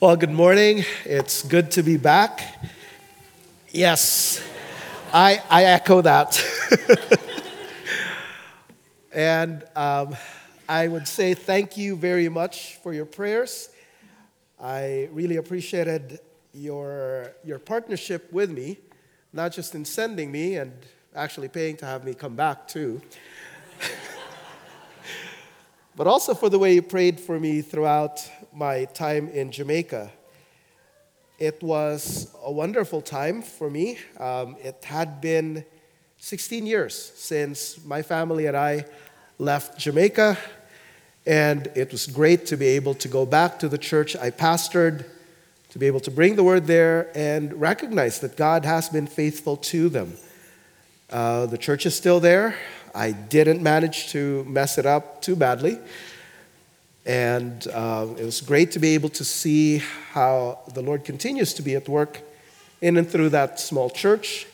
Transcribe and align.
Well, 0.00 0.16
good 0.16 0.30
morning. 0.30 0.82
It's 1.04 1.42
good 1.42 1.72
to 1.72 1.82
be 1.82 1.98
back. 1.98 2.40
Yes, 3.68 4.42
I, 5.12 5.42
I 5.50 5.64
echo 5.64 6.00
that. 6.00 6.42
and 9.12 9.62
um, 9.76 10.16
I 10.66 10.88
would 10.88 11.06
say 11.06 11.34
thank 11.34 11.76
you 11.76 11.96
very 11.96 12.30
much 12.30 12.76
for 12.76 12.94
your 12.94 13.04
prayers. 13.04 13.68
I 14.58 15.10
really 15.12 15.36
appreciated 15.36 16.20
your, 16.54 17.32
your 17.44 17.58
partnership 17.58 18.32
with 18.32 18.50
me, 18.50 18.78
not 19.34 19.52
just 19.52 19.74
in 19.74 19.84
sending 19.84 20.32
me 20.32 20.56
and 20.56 20.72
actually 21.14 21.48
paying 21.48 21.76
to 21.76 21.84
have 21.84 22.06
me 22.06 22.14
come 22.14 22.34
back, 22.34 22.66
too, 22.66 23.02
but 25.94 26.06
also 26.06 26.32
for 26.32 26.48
the 26.48 26.58
way 26.58 26.72
you 26.72 26.80
prayed 26.80 27.20
for 27.20 27.38
me 27.38 27.60
throughout 27.60 28.26
my 28.52 28.84
time 28.86 29.28
in 29.28 29.52
Jamaica. 29.52 30.10
It 31.38 31.62
was 31.62 32.34
a 32.44 32.52
wonderful 32.52 33.00
time 33.00 33.42
for 33.42 33.70
me. 33.70 33.98
Um, 34.18 34.56
it 34.62 34.84
had 34.84 35.20
been 35.20 35.64
16 36.18 36.66
years 36.66 37.12
since 37.14 37.82
my 37.84 38.02
family 38.02 38.46
and 38.46 38.56
I 38.56 38.84
left 39.38 39.78
Jamaica, 39.78 40.36
and 41.24 41.70
it 41.74 41.92
was 41.92 42.06
great 42.06 42.46
to 42.46 42.56
be 42.56 42.66
able 42.66 42.94
to 42.94 43.08
go 43.08 43.24
back 43.24 43.58
to 43.60 43.68
the 43.68 43.78
church 43.78 44.16
I 44.16 44.30
pastored, 44.30 45.06
to 45.70 45.78
be 45.78 45.86
able 45.86 46.00
to 46.00 46.10
bring 46.10 46.36
the 46.36 46.44
word 46.44 46.66
there 46.66 47.10
and 47.14 47.58
recognize 47.58 48.20
that 48.20 48.36
God 48.36 48.64
has 48.64 48.88
been 48.88 49.06
faithful 49.06 49.56
to 49.56 49.88
them. 49.88 50.16
Uh, 51.08 51.46
the 51.46 51.58
church 51.58 51.86
is 51.86 51.96
still 51.96 52.20
there. 52.20 52.56
I 52.94 53.12
didn't 53.12 53.62
manage 53.62 54.08
to 54.10 54.44
mess 54.44 54.76
it 54.76 54.86
up 54.86 55.22
too 55.22 55.36
badly. 55.36 55.78
And 57.06 57.66
uh, 57.68 58.06
it 58.18 58.24
was 58.24 58.40
great 58.40 58.72
to 58.72 58.78
be 58.78 58.94
able 58.94 59.08
to 59.10 59.24
see 59.24 59.78
how 60.12 60.60
the 60.74 60.82
Lord 60.82 61.04
continues 61.04 61.54
to 61.54 61.62
be 61.62 61.74
at 61.74 61.88
work 61.88 62.20
in 62.80 62.96
and 62.96 63.08
through 63.08 63.30
that 63.30 63.58
small 63.58 63.90
church. 63.90 64.46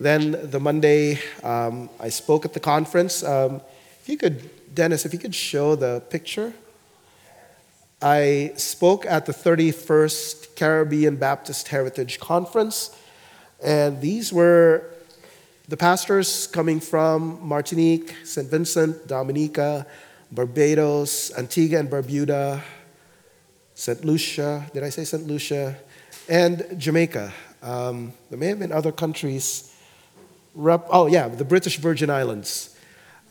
Then 0.00 0.50
the 0.50 0.60
Monday, 0.60 1.18
um, 1.42 1.90
I 1.98 2.08
spoke 2.08 2.44
at 2.44 2.52
the 2.52 2.60
conference. 2.60 3.24
Um, 3.24 3.60
if 4.00 4.08
you 4.08 4.16
could, 4.16 4.74
Dennis, 4.74 5.04
if 5.04 5.12
you 5.12 5.18
could 5.18 5.34
show 5.34 5.74
the 5.74 6.00
picture. 6.08 6.52
I 8.00 8.52
spoke 8.54 9.06
at 9.06 9.26
the 9.26 9.32
31st 9.32 10.54
Caribbean 10.54 11.16
Baptist 11.16 11.66
Heritage 11.66 12.20
Conference, 12.20 12.96
and 13.60 14.00
these 14.00 14.32
were 14.32 14.84
the 15.66 15.76
pastors 15.76 16.46
coming 16.46 16.78
from 16.78 17.40
Martinique, 17.42 18.14
St. 18.22 18.48
Vincent, 18.48 19.08
Dominica, 19.08 19.84
Barbados, 20.30 21.32
Antigua 21.36 21.80
and 21.80 21.90
Barbuda, 21.90 22.62
St. 23.74 24.04
Lucia, 24.04 24.68
did 24.74 24.82
I 24.82 24.90
say 24.90 25.04
St. 25.04 25.26
Lucia? 25.26 25.76
And 26.28 26.66
Jamaica. 26.76 27.32
Um, 27.62 28.12
there 28.28 28.38
may 28.38 28.48
have 28.48 28.58
been 28.58 28.72
other 28.72 28.92
countries. 28.92 29.74
Oh, 30.56 31.06
yeah, 31.06 31.28
the 31.28 31.44
British 31.44 31.78
Virgin 31.78 32.10
Islands. 32.10 32.76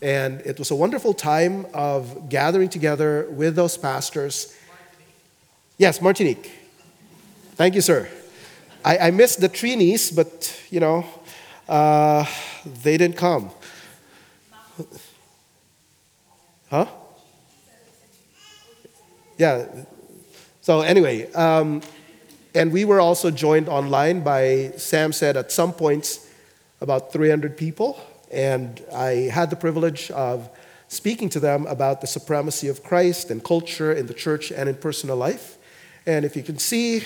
And 0.00 0.40
it 0.42 0.58
was 0.58 0.70
a 0.70 0.74
wonderful 0.74 1.12
time 1.12 1.66
of 1.74 2.28
gathering 2.28 2.68
together 2.68 3.28
with 3.30 3.56
those 3.56 3.76
pastors. 3.76 4.56
Yes, 5.76 6.00
Martinique. 6.00 6.50
Thank 7.54 7.74
you, 7.74 7.80
sir. 7.80 8.08
I, 8.84 8.98
I 8.98 9.10
missed 9.10 9.40
the 9.40 9.48
Trinis, 9.48 10.14
but, 10.14 10.60
you 10.70 10.80
know, 10.80 11.04
uh, 11.68 12.24
they 12.82 12.96
didn't 12.96 13.16
come. 13.16 13.50
Huh? 16.70 16.86
Yeah. 19.38 19.66
So, 20.60 20.82
anyway, 20.82 21.32
um, 21.32 21.80
and 22.54 22.72
we 22.72 22.84
were 22.84 23.00
also 23.00 23.30
joined 23.30 23.68
online 23.68 24.22
by, 24.22 24.72
Sam 24.76 25.12
said, 25.12 25.36
at 25.36 25.50
some 25.50 25.72
points, 25.72 26.28
about 26.80 27.12
300 27.12 27.56
people. 27.56 27.98
And 28.30 28.82
I 28.92 29.30
had 29.32 29.48
the 29.48 29.56
privilege 29.56 30.10
of 30.10 30.50
speaking 30.88 31.28
to 31.30 31.40
them 31.40 31.66
about 31.66 32.00
the 32.00 32.06
supremacy 32.06 32.68
of 32.68 32.82
Christ 32.82 33.30
and 33.30 33.42
culture 33.42 33.92
in 33.92 34.06
the 34.06 34.14
church 34.14 34.50
and 34.50 34.68
in 34.68 34.74
personal 34.74 35.16
life. 35.16 35.56
And 36.04 36.24
if 36.24 36.36
you 36.36 36.42
can 36.42 36.58
see, 36.58 37.04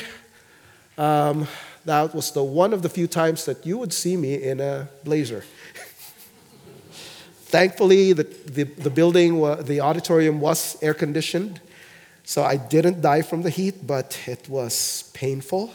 um, 0.99 1.47
that 1.85 2.15
was 2.15 2.33
the 2.33 2.43
one 2.43 2.73
of 2.73 2.83
the 2.83 2.89
few 2.89 3.07
times 3.07 3.45
that 3.45 3.67
you 3.67 3.79
would 3.79 3.93
see 3.93 4.17
me 4.17 4.43
in 4.43 4.61
a 4.61 4.89
blazer. 5.05 5.45
Thankfully, 7.53 8.15
the, 8.15 8.23
the, 8.23 8.65
the 8.65 8.89
building, 8.89 9.39
the 9.65 9.83
auditorium 9.83 10.41
was 10.41 10.83
air 10.83 10.95
conditioned, 10.95 11.61
so 12.25 12.43
I 12.43 12.57
didn't 12.57 13.03
die 13.03 13.21
from 13.21 13.43
the 13.43 13.51
heat, 13.51 13.87
but 13.87 14.19
it 14.27 14.49
was 14.49 15.11
painful. 15.13 15.71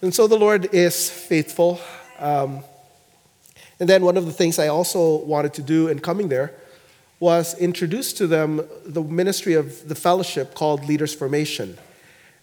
And 0.00 0.14
so 0.14 0.26
the 0.26 0.38
Lord 0.38 0.72
is 0.72 1.10
faithful. 1.10 1.82
Um, 2.18 2.64
and 3.78 3.90
then 3.90 4.02
one 4.02 4.16
of 4.16 4.24
the 4.24 4.32
things 4.32 4.58
I 4.58 4.68
also 4.68 5.16
wanted 5.16 5.52
to 5.54 5.62
do 5.62 5.88
in 5.88 5.98
coming 5.98 6.28
there 6.28 6.54
was 7.18 7.58
introduce 7.58 8.14
to 8.14 8.26
them 8.26 8.66
the 8.86 9.02
ministry 9.02 9.52
of 9.52 9.86
the 9.86 9.94
fellowship 9.94 10.54
called 10.54 10.88
Leaders 10.88 11.14
Formation. 11.14 11.76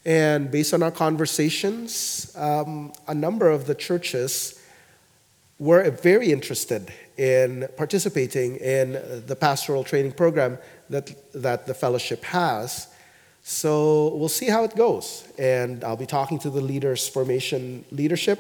And 0.06 0.52
based 0.52 0.76
on 0.76 0.84
our 0.84 0.92
conversations, 0.92 2.32
um, 2.38 2.94
a 3.08 3.16
number 3.16 3.50
of 3.50 3.66
the 3.66 3.74
churches 3.74 4.62
were 5.58 5.90
very 5.90 6.32
interested 6.32 6.94
in 7.18 7.68
participating 7.76 8.58
in 8.58 8.94
the 9.26 9.36
pastoral 9.36 9.84
training 9.84 10.12
program 10.12 10.58
that, 10.90 11.14
that 11.34 11.66
the 11.66 11.74
fellowship 11.74 12.24
has. 12.24 12.88
So 13.44 14.14
we'll 14.16 14.30
see 14.30 14.48
how 14.48 14.64
it 14.64 14.76
goes. 14.76 15.28
And 15.40 15.84
I'll 15.84 15.98
be 15.98 16.06
talking 16.06 16.38
to 16.40 16.50
the 16.50 16.62
leaders, 16.62 17.08
formation 17.08 17.86
leadership, 17.92 18.40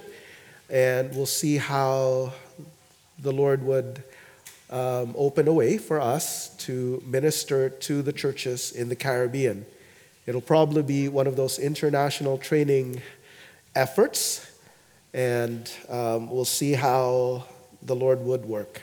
and 0.69 1.15
we'll 1.15 1.25
see 1.25 1.57
how 1.57 2.33
the 3.19 3.31
Lord 3.31 3.63
would 3.63 4.03
um, 4.69 5.15
open 5.17 5.47
a 5.47 5.53
way 5.53 5.77
for 5.77 5.99
us 5.99 6.49
to 6.57 7.01
minister 7.05 7.69
to 7.69 8.01
the 8.01 8.13
churches 8.13 8.73
in 8.73 8.89
the 8.89 8.95
Caribbean. 8.95 9.65
It'll 10.25 10.41
probably 10.41 10.83
be 10.83 11.07
one 11.07 11.25
of 11.25 11.37
those 11.37 11.57
international 11.57 12.37
training 12.37 13.01
efforts, 13.75 14.45
and 15.13 15.71
um, 15.89 16.29
we'll 16.29 16.43
see 16.43 16.73
how 16.73 17.45
the 17.87 17.95
Lord 17.95 18.19
would 18.21 18.45
work. 18.45 18.81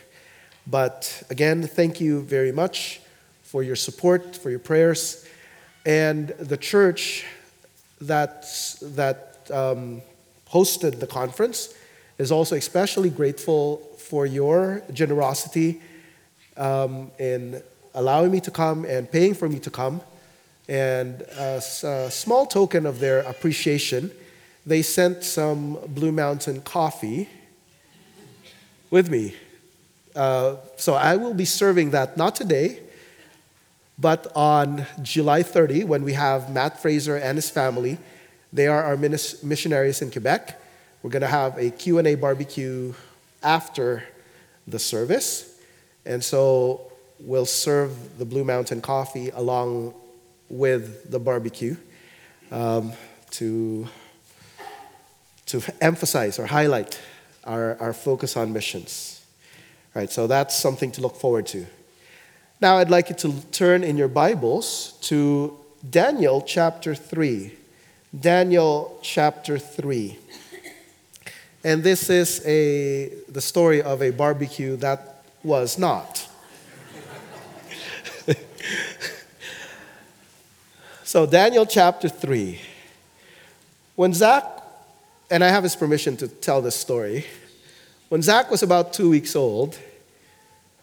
But 0.67 1.23
again, 1.31 1.63
thank 1.63 2.01
you 2.01 2.23
very 2.23 2.53
much 2.53 3.01
for 3.43 3.63
your 3.63 3.77
support, 3.77 4.35
for 4.35 4.51
your 4.51 4.59
prayers. 4.59 5.27
And 5.87 6.29
the 6.29 6.57
church 6.57 7.27
that, 8.01 8.47
that 8.83 9.49
um, 9.53 10.03
hosted 10.51 11.01
the 11.01 11.07
conference 11.07 11.75
is 12.19 12.33
also 12.33 12.57
especially 12.57 13.11
grateful 13.11 13.77
for 13.99 14.25
your 14.25 14.83
generosity 14.93 15.81
um, 16.57 17.11
in 17.19 17.63
allowing 17.95 18.31
me 18.31 18.41
to 18.41 18.51
come 18.51 18.85
and 18.85 19.11
paying 19.11 19.35
for 19.35 19.49
me 19.49 19.59
to 19.59 19.71
come. 19.71 20.01
And 20.69 21.21
a, 21.37 21.61
a 21.83 22.11
small 22.11 22.47
token 22.47 22.87
of 22.87 23.01
their 23.01 23.21
appreciation, 23.21 24.11
they 24.65 24.81
sent 24.81 25.25
some 25.25 25.79
Blue 25.89 26.13
Mountain 26.13 26.63
coffee 26.63 27.29
with 28.91 29.11
me. 29.11 29.35
Uh, 30.15 30.57
so 30.77 30.95
I 30.95 31.17
will 31.17 31.35
be 31.35 31.45
serving 31.45 31.91
that 31.91 32.17
not 32.17 32.37
today, 32.37 32.81
but 33.99 34.31
on 34.37 34.87
July 35.03 35.43
30 35.43 35.85
when 35.85 36.05
we 36.05 36.13
have 36.13 36.51
Matt 36.53 36.81
Fraser 36.81 37.17
and 37.17 37.37
his 37.37 37.51
family. 37.51 37.99
They 38.53 38.69
are 38.69 38.83
our 38.85 38.97
missionaries 38.97 40.01
in 40.01 40.11
Quebec. 40.11 40.61
We're 41.03 41.11
going 41.11 41.23
to 41.23 41.27
have 41.27 41.59
a 41.59 41.71
Q&A 41.71 42.15
barbecue 42.15 42.95
after 43.43 44.05
the 44.67 44.79
service. 44.79 45.61
And 46.07 46.23
so 46.23 46.93
we'll 47.19 47.47
serve 47.47 48.19
the 48.19 48.25
Blue 48.25 48.45
Mountain 48.45 48.81
coffee 48.81 49.31
along 49.31 49.95
with 50.49 51.11
the 51.11 51.19
barbecue 51.19 51.77
um, 52.51 52.93
to, 53.33 53.89
to 55.47 55.63
emphasize 55.81 56.39
or 56.39 56.47
highlight 56.47 57.01
our, 57.45 57.77
our 57.81 57.93
focus 57.93 58.37
on 58.37 58.53
missions. 58.53 59.25
All 59.95 60.01
right, 60.03 60.11
so 60.11 60.27
that's 60.27 60.59
something 60.59 60.91
to 60.93 61.01
look 61.01 61.17
forward 61.17 61.47
to. 61.49 61.67
Now, 62.61 62.79
I'd 62.79 62.91
like 62.91 63.11
you 63.11 63.15
to 63.17 63.33
turn 63.53 63.85
in 63.85 63.97
your 63.97 64.09
Bibles 64.09 64.95
to 65.03 65.57
Daniel 65.89 66.43
chapter 66.43 66.95
3. 66.95 67.53
Daniel 68.19 68.99
chapter 69.03 69.59
3. 69.59 70.19
And 71.63 71.83
this 71.83 72.11
is 72.11 72.43
a, 72.47 73.09
the 73.29 73.41
story 73.41 73.83
of 73.83 74.03
a 74.03 74.11
barbecue 74.11 74.77
that 74.77 75.23
was 75.43 75.79
not. 75.79 76.29
so, 81.05 81.27
Daniel 81.27 81.67
chapter 81.67 82.09
3. 82.09 82.61
When 83.97 84.13
Zach 84.13 84.64
and 85.35 85.43
I 85.43 85.49
have 85.49 85.65
his 85.65 85.75
permission 85.75 86.17
to 86.19 86.29
tell 86.29 86.63
this 86.63 86.77
story. 86.77 87.27
When 88.09 88.23
Zach 88.23 88.53
was 88.53 88.63
about 88.63 88.93
two 88.93 89.11
weeks 89.11 89.35
old, 89.35 89.77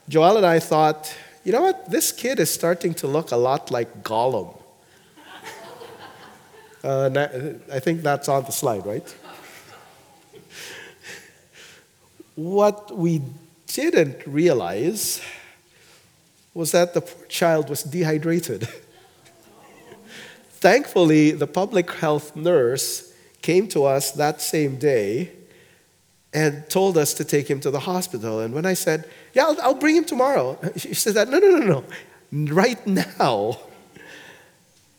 Joel 0.09 0.36
and 0.36 0.45
I 0.45 0.59
thought, 0.59 1.15
you 1.45 1.53
know 1.53 1.62
what? 1.62 1.89
This 1.89 2.12
kid 2.12 2.38
is 2.38 2.51
starting 2.51 2.94
to 2.95 3.07
look 3.07 3.31
a 3.31 3.38
lot 3.38 3.71
like 3.71 4.03
Gollum. 4.03 4.57
Uh, 6.83 7.48
I 7.71 7.80
think 7.80 8.01
that's 8.01 8.27
on 8.27 8.44
the 8.45 8.51
slide, 8.51 8.83
right? 8.88 9.15
what 12.36 12.98
we 12.98 13.21
didn't 13.68 14.18
realize 14.25 15.21
was 16.56 16.71
that 16.71 16.95
the 16.95 17.01
poor 17.01 17.27
child 17.27 17.69
was 17.69 17.83
dehydrated. 17.83 18.68
Thankfully, 20.53 21.30
the 21.30 21.45
public 21.45 21.92
health 21.92 22.36
nurse 22.36 23.11
came 23.42 23.68
to 23.70 23.86
us 23.86 24.12
that 24.12 24.42
same 24.42 24.78
day 24.78 25.32
and 26.34 26.70
told 26.70 26.98
us 26.98 27.14
to 27.16 27.24
take 27.26 27.50
him 27.50 27.60
to 27.60 27.72
the 27.72 27.80
hospital. 27.80 28.40
And 28.40 28.54
when 28.54 28.66
I 28.66 28.74
said, 28.74 29.10
Yeah, 29.34 29.46
I'll, 29.46 29.62
I'll 29.62 29.76
bring 29.76 29.96
him 29.96 30.06
tomorrow, 30.06 30.58
she 30.78 30.94
said 30.94 31.30
No, 31.30 31.40
no, 31.40 31.58
no, 31.58 31.66
no, 32.32 32.54
right 32.54 32.86
now. 32.88 33.60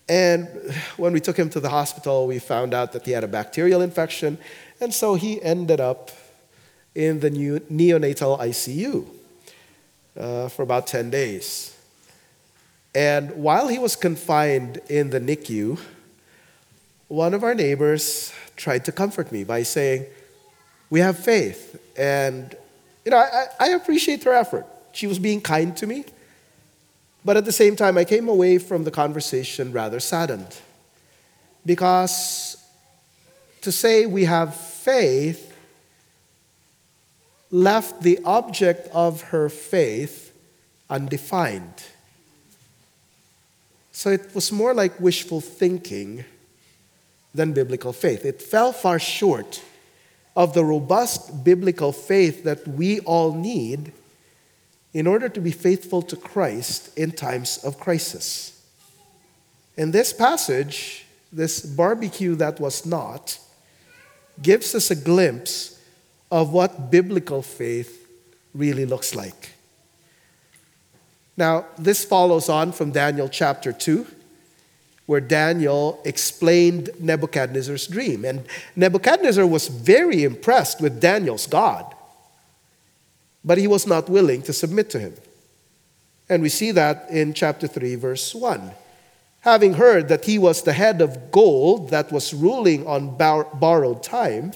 And 0.08 0.48
when 0.96 1.12
we 1.12 1.20
took 1.20 1.38
him 1.38 1.48
to 1.50 1.60
the 1.60 1.70
hospital, 1.70 2.26
we 2.26 2.38
found 2.38 2.74
out 2.74 2.92
that 2.92 3.06
he 3.06 3.12
had 3.12 3.24
a 3.24 3.28
bacterial 3.28 3.80
infection, 3.80 4.36
and 4.80 4.92
so 4.92 5.14
he 5.14 5.40
ended 5.40 5.80
up 5.80 6.10
in 6.94 7.20
the 7.20 7.30
new 7.30 7.60
neonatal 7.60 8.38
ICU 8.38 9.06
uh, 10.18 10.48
for 10.48 10.62
about 10.62 10.86
10 10.86 11.08
days. 11.10 11.76
And 12.94 13.30
while 13.36 13.68
he 13.68 13.78
was 13.78 13.96
confined 13.96 14.80
in 14.88 15.10
the 15.10 15.20
NICU, 15.20 15.78
one 17.12 17.34
of 17.34 17.44
our 17.44 17.54
neighbors 17.54 18.32
tried 18.56 18.86
to 18.86 18.90
comfort 18.90 19.30
me 19.30 19.44
by 19.44 19.62
saying, 19.62 20.06
We 20.88 21.00
have 21.00 21.18
faith. 21.18 21.78
And, 21.94 22.56
you 23.04 23.10
know, 23.10 23.18
I, 23.18 23.44
I 23.60 23.68
appreciate 23.68 24.24
her 24.24 24.32
effort. 24.32 24.64
She 24.92 25.06
was 25.06 25.18
being 25.18 25.42
kind 25.42 25.76
to 25.76 25.86
me. 25.86 26.06
But 27.22 27.36
at 27.36 27.44
the 27.44 27.52
same 27.52 27.76
time, 27.76 27.98
I 27.98 28.04
came 28.04 28.30
away 28.30 28.56
from 28.56 28.84
the 28.84 28.90
conversation 28.90 29.72
rather 29.72 30.00
saddened. 30.00 30.56
Because 31.66 32.56
to 33.60 33.70
say 33.70 34.06
we 34.06 34.24
have 34.24 34.56
faith 34.56 35.54
left 37.50 38.02
the 38.02 38.20
object 38.24 38.88
of 38.94 39.20
her 39.32 39.50
faith 39.50 40.32
undefined. 40.88 41.84
So 43.92 44.08
it 44.08 44.34
was 44.34 44.50
more 44.50 44.72
like 44.72 44.98
wishful 44.98 45.42
thinking 45.42 46.24
than 47.34 47.52
biblical 47.52 47.92
faith. 47.92 48.24
It 48.24 48.42
fell 48.42 48.72
far 48.72 48.98
short 48.98 49.62
of 50.36 50.54
the 50.54 50.64
robust 50.64 51.44
biblical 51.44 51.92
faith 51.92 52.44
that 52.44 52.66
we 52.66 53.00
all 53.00 53.34
need 53.34 53.92
in 54.94 55.06
order 55.06 55.28
to 55.28 55.40
be 55.40 55.50
faithful 55.50 56.02
to 56.02 56.16
Christ 56.16 56.96
in 56.98 57.12
times 57.12 57.58
of 57.64 57.78
crisis. 57.78 58.62
In 59.76 59.90
this 59.90 60.12
passage, 60.12 61.06
this 61.32 61.60
barbecue 61.60 62.34
that 62.36 62.60
was 62.60 62.84
not 62.84 63.38
gives 64.40 64.74
us 64.74 64.90
a 64.90 64.96
glimpse 64.96 65.80
of 66.30 66.52
what 66.52 66.90
biblical 66.90 67.42
faith 67.42 68.06
really 68.54 68.84
looks 68.84 69.14
like. 69.14 69.52
Now, 71.36 71.66
this 71.78 72.04
follows 72.04 72.48
on 72.48 72.72
from 72.72 72.92
Daniel 72.92 73.28
chapter 73.28 73.72
2, 73.72 74.06
where 75.06 75.20
Daniel 75.20 76.00
explained 76.04 76.90
Nebuchadnezzar's 77.00 77.86
dream. 77.86 78.24
And 78.24 78.44
Nebuchadnezzar 78.76 79.46
was 79.46 79.68
very 79.68 80.24
impressed 80.24 80.80
with 80.80 81.00
Daniel's 81.00 81.46
God, 81.46 81.94
but 83.44 83.58
he 83.58 83.66
was 83.66 83.86
not 83.86 84.08
willing 84.08 84.42
to 84.42 84.52
submit 84.52 84.90
to 84.90 84.98
him. 84.98 85.14
And 86.28 86.42
we 86.42 86.48
see 86.48 86.70
that 86.72 87.10
in 87.10 87.34
chapter 87.34 87.66
3, 87.66 87.96
verse 87.96 88.34
1. 88.34 88.70
Having 89.40 89.74
heard 89.74 90.08
that 90.08 90.24
he 90.24 90.38
was 90.38 90.62
the 90.62 90.72
head 90.72 91.00
of 91.00 91.32
gold 91.32 91.90
that 91.90 92.12
was 92.12 92.32
ruling 92.32 92.86
on 92.86 93.16
bar- 93.16 93.48
borrowed 93.54 94.02
time, 94.02 94.52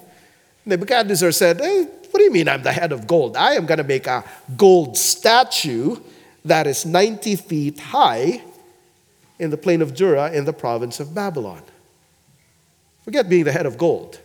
Nebuchadnezzar 0.64 1.32
said, 1.32 1.60
hey, 1.60 1.82
What 2.10 2.20
do 2.20 2.22
you 2.22 2.30
mean 2.30 2.48
I'm 2.48 2.62
the 2.62 2.72
head 2.72 2.92
of 2.92 3.06
gold? 3.06 3.36
I 3.36 3.54
am 3.54 3.66
going 3.66 3.78
to 3.78 3.84
make 3.84 4.06
a 4.06 4.24
gold 4.56 4.96
statue 4.96 5.96
that 6.44 6.68
is 6.68 6.86
90 6.86 7.34
feet 7.36 7.80
high 7.80 8.42
in 9.38 9.50
the 9.50 9.56
plain 9.56 9.82
of 9.82 9.94
Dura 9.94 10.32
in 10.32 10.44
the 10.44 10.52
province 10.52 11.00
of 11.00 11.14
Babylon. 11.14 11.62
Forget 13.04 13.28
being 13.28 13.44
the 13.44 13.52
head 13.52 13.66
of 13.66 13.78
gold. 13.78 14.20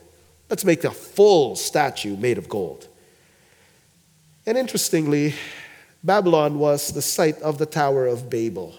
Let's 0.49 0.65
make 0.65 0.83
a 0.83 0.91
full 0.91 1.55
statue 1.55 2.17
made 2.17 2.37
of 2.37 2.49
gold. 2.49 2.87
And 4.45 4.57
interestingly, 4.57 5.35
Babylon 6.03 6.57
was 6.57 6.91
the 6.91 7.01
site 7.01 7.39
of 7.41 7.57
the 7.57 7.65
Tower 7.65 8.07
of 8.07 8.29
Babel. 8.29 8.75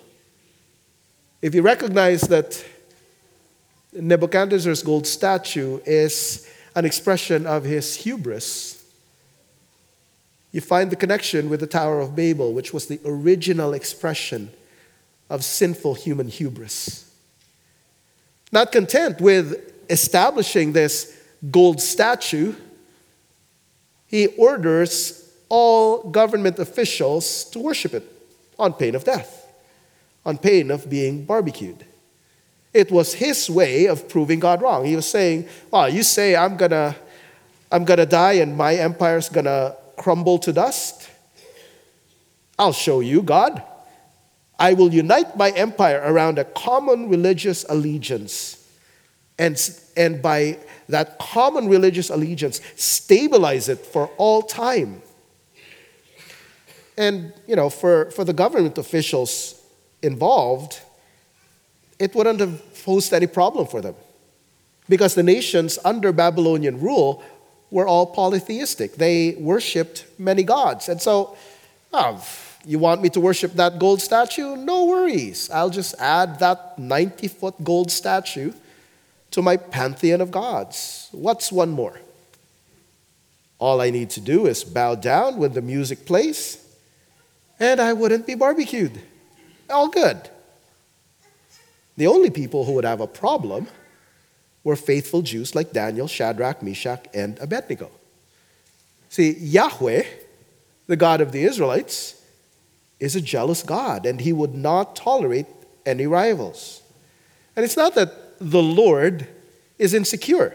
If 1.40 1.54
you 1.54 1.62
recognize 1.62 2.22
that 2.22 2.64
Nebuchadnezzar's 3.92 4.82
gold 4.82 5.06
statue 5.06 5.80
is 5.84 6.48
an 6.74 6.84
expression 6.84 7.46
of 7.46 7.64
his 7.64 7.94
hubris. 7.96 8.82
You 10.50 10.60
find 10.60 10.90
the 10.90 10.96
connection 10.96 11.50
with 11.50 11.60
the 11.60 11.66
Tower 11.66 12.00
of 12.00 12.16
Babel, 12.16 12.52
which 12.52 12.72
was 12.72 12.86
the 12.86 13.00
original 13.04 13.74
expression 13.74 14.50
of 15.32 15.42
sinful 15.42 15.94
human 15.94 16.28
hubris. 16.28 17.10
Not 18.52 18.70
content 18.70 19.18
with 19.18 19.72
establishing 19.88 20.74
this 20.74 21.18
gold 21.50 21.80
statue, 21.80 22.54
he 24.06 24.26
orders 24.36 25.32
all 25.48 26.10
government 26.10 26.58
officials 26.58 27.44
to 27.44 27.60
worship 27.60 27.94
it 27.94 28.04
on 28.58 28.74
pain 28.74 28.94
of 28.94 29.04
death, 29.04 29.50
on 30.26 30.36
pain 30.36 30.70
of 30.70 30.90
being 30.90 31.24
barbecued. 31.24 31.82
It 32.74 32.92
was 32.92 33.14
his 33.14 33.48
way 33.48 33.86
of 33.86 34.10
proving 34.10 34.38
God 34.38 34.60
wrong. 34.60 34.84
He 34.84 34.96
was 34.96 35.06
saying, 35.06 35.48
Well, 35.70 35.88
you 35.88 36.02
say 36.02 36.36
I'm 36.36 36.58
gonna, 36.58 36.94
I'm 37.70 37.86
gonna 37.86 38.04
die 38.04 38.34
and 38.34 38.54
my 38.54 38.74
empire's 38.74 39.30
gonna 39.30 39.76
crumble 39.96 40.38
to 40.40 40.52
dust. 40.52 41.08
I'll 42.58 42.74
show 42.74 43.00
you, 43.00 43.22
God. 43.22 43.62
I 44.62 44.74
will 44.74 44.94
unite 44.94 45.36
my 45.36 45.50
empire 45.50 46.00
around 46.04 46.38
a 46.38 46.44
common 46.44 47.08
religious 47.08 47.66
allegiance. 47.68 48.64
And, 49.36 49.58
and 49.96 50.22
by 50.22 50.58
that 50.88 51.18
common 51.18 51.68
religious 51.68 52.10
allegiance, 52.10 52.60
stabilize 52.76 53.68
it 53.68 53.84
for 53.84 54.06
all 54.18 54.40
time. 54.40 55.02
And, 56.96 57.32
you 57.48 57.56
know, 57.56 57.70
for, 57.70 58.12
for 58.12 58.22
the 58.22 58.32
government 58.32 58.78
officials 58.78 59.60
involved, 60.00 60.80
it 61.98 62.14
wouldn't 62.14 62.38
have 62.38 62.84
posed 62.84 63.12
any 63.12 63.26
problem 63.26 63.66
for 63.66 63.80
them. 63.80 63.96
Because 64.88 65.16
the 65.16 65.24
nations 65.24 65.76
under 65.84 66.12
Babylonian 66.12 66.80
rule 66.80 67.24
were 67.72 67.88
all 67.88 68.06
polytheistic. 68.06 68.94
They 68.94 69.34
worshipped 69.40 70.04
many 70.18 70.44
gods. 70.44 70.88
And 70.88 71.02
so, 71.02 71.36
oh, 71.92 72.24
you 72.64 72.78
want 72.78 73.02
me 73.02 73.08
to 73.10 73.20
worship 73.20 73.52
that 73.54 73.78
gold 73.78 74.00
statue? 74.00 74.56
No 74.56 74.84
worries. 74.86 75.50
I'll 75.50 75.70
just 75.70 75.94
add 75.98 76.38
that 76.38 76.78
90 76.78 77.28
foot 77.28 77.54
gold 77.62 77.90
statue 77.90 78.52
to 79.32 79.42
my 79.42 79.56
pantheon 79.56 80.20
of 80.20 80.30
gods. 80.30 81.08
What's 81.12 81.50
one 81.50 81.70
more? 81.70 82.00
All 83.58 83.80
I 83.80 83.90
need 83.90 84.10
to 84.10 84.20
do 84.20 84.46
is 84.46 84.64
bow 84.64 84.94
down 84.94 85.36
when 85.36 85.52
the 85.52 85.62
music 85.62 86.04
plays, 86.04 86.58
and 87.60 87.80
I 87.80 87.92
wouldn't 87.92 88.26
be 88.26 88.34
barbecued. 88.34 89.00
All 89.70 89.88
good. 89.88 90.28
The 91.96 92.06
only 92.06 92.30
people 92.30 92.64
who 92.64 92.72
would 92.72 92.84
have 92.84 93.00
a 93.00 93.06
problem 93.06 93.68
were 94.64 94.76
faithful 94.76 95.22
Jews 95.22 95.54
like 95.54 95.72
Daniel, 95.72 96.08
Shadrach, 96.08 96.62
Meshach, 96.62 97.06
and 97.14 97.38
Abednego. 97.38 97.90
See, 99.08 99.32
Yahweh, 99.32 100.04
the 100.86 100.96
God 100.96 101.20
of 101.20 101.32
the 101.32 101.44
Israelites, 101.44 102.21
is 103.02 103.16
a 103.16 103.20
jealous 103.20 103.62
God, 103.62 104.06
and 104.06 104.20
he 104.20 104.32
would 104.32 104.54
not 104.54 104.94
tolerate 104.94 105.46
any 105.84 106.06
rivals. 106.06 106.82
And 107.56 107.64
it's 107.64 107.76
not 107.76 107.94
that 107.96 108.38
the 108.38 108.62
Lord 108.62 109.26
is 109.78 109.92
insecure, 109.92 110.54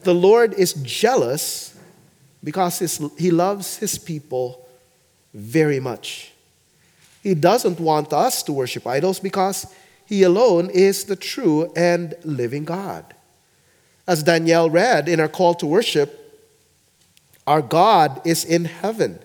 the 0.00 0.14
Lord 0.14 0.54
is 0.54 0.74
jealous 0.74 1.78
because 2.44 2.78
he 3.16 3.30
loves 3.30 3.76
his 3.76 3.98
people 3.98 4.66
very 5.32 5.80
much. 5.80 6.32
He 7.22 7.34
doesn't 7.34 7.78
want 7.78 8.12
us 8.12 8.42
to 8.42 8.52
worship 8.52 8.86
idols 8.86 9.20
because 9.20 9.72
He 10.04 10.24
alone 10.24 10.70
is 10.70 11.04
the 11.04 11.16
true 11.16 11.72
and 11.76 12.14
living 12.24 12.64
God. 12.64 13.14
As 14.06 14.24
Danielle 14.24 14.68
read 14.68 15.08
in 15.08 15.20
our 15.20 15.28
call 15.28 15.54
to 15.54 15.66
worship, 15.66 16.18
our 17.46 17.62
God 17.62 18.20
is 18.26 18.44
in 18.44 18.64
heaven. 18.64 19.20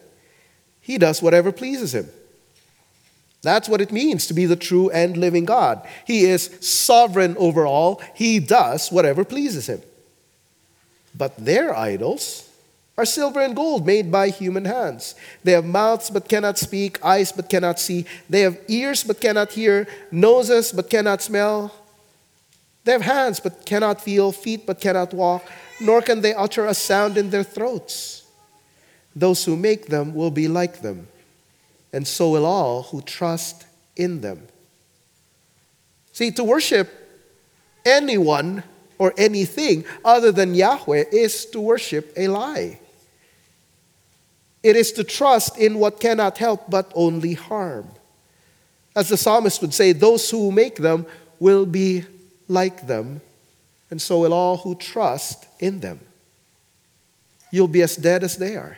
He 0.88 0.98
does 0.98 1.22
whatever 1.22 1.52
pleases 1.52 1.94
Him. 1.94 2.08
That's 3.42 3.68
what 3.68 3.82
it 3.82 3.92
means 3.92 4.26
to 4.28 4.34
be 4.34 4.46
the 4.46 4.56
true 4.56 4.90
and 4.90 5.18
living 5.18 5.44
God. 5.44 5.86
He 6.06 6.24
is 6.24 6.50
sovereign 6.62 7.36
over 7.38 7.68
all, 7.68 8.02
He 8.16 8.40
does 8.40 8.90
whatever 8.90 9.26
pleases 9.26 9.68
Him. 9.68 9.82
But 11.14 11.36
their 11.36 11.76
idols, 11.76 12.50
are 12.98 13.06
silver 13.06 13.42
and 13.42 13.54
gold 13.54 13.86
made 13.86 14.10
by 14.10 14.30
human 14.30 14.64
hands. 14.64 15.14
They 15.44 15.52
have 15.52 15.66
mouths 15.66 16.10
but 16.10 16.30
cannot 16.30 16.58
speak, 16.58 17.04
eyes 17.04 17.34
but 17.34 17.50
cannot 17.50 17.80
see. 17.80 18.06
They 18.30 18.42
have 18.42 18.58
ears 18.70 19.04
but 19.04 19.20
cannot 19.20 19.52
hear, 19.52 19.88
noses 20.10 20.72
but 20.72 20.90
cannot 20.90 21.22
smell. 21.22 21.76
They 22.86 22.94
have 22.94 23.02
hands 23.02 23.42
but 23.42 23.66
cannot 23.66 24.02
feel, 24.02 24.32
feet 24.32 24.66
but 24.66 24.80
cannot 24.80 25.14
walk, 25.14 25.44
nor 25.82 26.02
can 26.02 26.22
they 26.22 26.34
utter 26.34 26.66
a 26.66 26.74
sound 26.74 27.18
in 27.18 27.30
their 27.30 27.44
throats. 27.44 28.24
Those 29.18 29.44
who 29.46 29.58
make 29.58 29.88
them 29.88 30.14
will 30.14 30.30
be 30.30 30.48
like 30.48 30.82
them, 30.82 31.08
and 31.92 32.08
so 32.08 32.30
will 32.30 32.46
all 32.46 32.84
who 32.84 33.02
trust 33.02 33.66
in 33.96 34.22
them. 34.22 34.48
See, 36.14 36.30
to 36.30 36.44
worship 36.44 36.88
anyone 37.84 38.62
or 39.00 39.16
anything 39.18 39.86
other 40.06 40.32
than 40.32 40.54
Yahweh 40.54 41.06
is 41.12 41.48
to 41.48 41.60
worship 41.60 42.14
a 42.16 42.28
lie. 42.28 42.80
It 44.62 44.76
is 44.76 44.92
to 44.94 45.04
trust 45.04 45.58
in 45.58 45.80
what 45.80 46.00
cannot 46.00 46.38
help 46.38 46.70
but 46.70 46.92
only 46.94 47.34
harm. 47.34 47.88
As 48.96 49.10
the 49.10 49.18
psalmist 49.18 49.62
would 49.62 49.74
say, 49.74 49.94
those 49.94 50.30
who 50.30 50.52
make 50.52 50.76
them 50.76 51.08
will 51.40 51.66
be 51.66 52.06
like 52.48 52.86
them, 52.86 53.22
and 53.90 54.00
so 54.00 54.20
will 54.20 54.34
all 54.34 54.58
who 54.58 54.76
trust 54.76 55.48
in 55.60 55.80
them. 55.80 56.02
You'll 57.50 57.68
be 57.68 57.82
as 57.82 57.96
dead 57.96 58.24
as 58.24 58.38
they 58.38 58.56
are. 58.56 58.78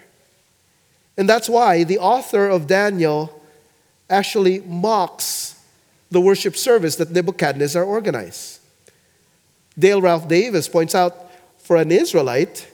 And 1.20 1.30
that's 1.30 1.48
why 1.48 1.84
the 1.84 2.00
author 2.00 2.48
of 2.48 2.66
Daniel 2.66 3.44
actually 4.10 4.62
mocks 4.62 5.62
the 6.10 6.20
worship 6.20 6.56
service 6.56 6.96
that 6.96 7.12
Nebuchadnezzar 7.12 7.84
organized. 7.84 8.62
Dale 9.78 10.02
Ralph 10.02 10.28
Davis 10.28 10.68
points 10.68 10.96
out 10.96 11.30
for 11.60 11.76
an 11.76 11.92
Israelite, 11.92 12.68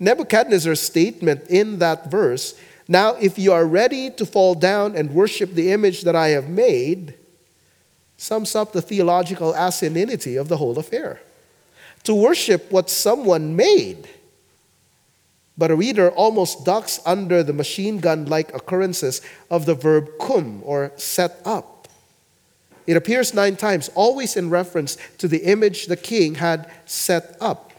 Nebuchadnezzar's 0.00 0.80
statement 0.80 1.42
in 1.48 1.78
that 1.78 2.10
verse 2.10 2.58
now, 2.88 3.14
if 3.14 3.38
you 3.38 3.52
are 3.52 3.64
ready 3.64 4.10
to 4.10 4.26
fall 4.26 4.54
down 4.54 4.96
and 4.96 5.14
worship 5.14 5.52
the 5.52 5.72
image 5.72 6.02
that 6.02 6.16
I 6.16 6.28
have 6.28 6.48
made, 6.48 7.14
sums 8.16 8.54
up 8.54 8.72
the 8.72 8.82
theological 8.82 9.52
asininity 9.52 10.40
of 10.40 10.48
the 10.48 10.56
whole 10.56 10.78
affair. 10.78 11.20
To 12.04 12.14
worship 12.14 12.70
what 12.70 12.90
someone 12.90 13.54
made. 13.54 14.08
But 15.56 15.70
a 15.70 15.76
reader 15.76 16.10
almost 16.10 16.64
ducks 16.64 17.00
under 17.04 17.42
the 17.42 17.52
machine 17.52 17.98
gun 17.98 18.26
like 18.26 18.54
occurrences 18.54 19.20
of 19.50 19.66
the 19.66 19.74
verb 19.74 20.08
kum, 20.18 20.62
or 20.64 20.92
set 20.96 21.40
up. 21.44 21.88
It 22.86 22.96
appears 22.96 23.34
nine 23.34 23.56
times, 23.56 23.90
always 23.94 24.36
in 24.36 24.50
reference 24.50 24.96
to 25.18 25.28
the 25.28 25.44
image 25.44 25.86
the 25.86 25.96
king 25.96 26.36
had 26.36 26.70
set 26.86 27.36
up. 27.40 27.72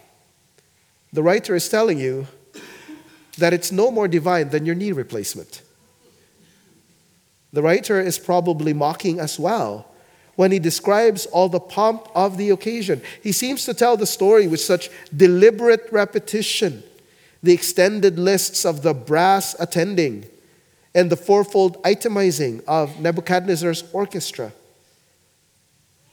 The 1.11 1.23
writer 1.23 1.55
is 1.55 1.67
telling 1.67 1.99
you 1.99 2.27
that 3.37 3.53
it's 3.53 3.71
no 3.71 3.91
more 3.91 4.07
divine 4.07 4.49
than 4.49 4.65
your 4.65 4.75
knee 4.75 4.91
replacement. 4.91 5.61
The 7.51 7.61
writer 7.61 7.99
is 7.99 8.17
probably 8.17 8.73
mocking 8.73 9.19
as 9.19 9.39
well 9.39 9.87
when 10.35 10.51
he 10.51 10.57
describes 10.57 11.27
all 11.27 11.49
the 11.49 11.59
pomp 11.59 12.07
of 12.15 12.37
the 12.37 12.49
occasion. 12.49 13.01
He 13.21 13.31
seems 13.31 13.65
to 13.65 13.73
tell 13.73 13.97
the 13.97 14.07
story 14.07 14.47
with 14.47 14.59
such 14.59 14.89
deliberate 15.15 15.87
repetition, 15.91 16.83
the 17.43 17.53
extended 17.53 18.17
lists 18.17 18.65
of 18.65 18.81
the 18.81 18.93
brass 18.93 19.55
attending, 19.59 20.25
and 20.95 21.09
the 21.09 21.17
fourfold 21.17 21.81
itemizing 21.83 22.63
of 22.65 23.00
Nebuchadnezzar's 23.00 23.83
orchestra. 23.91 24.53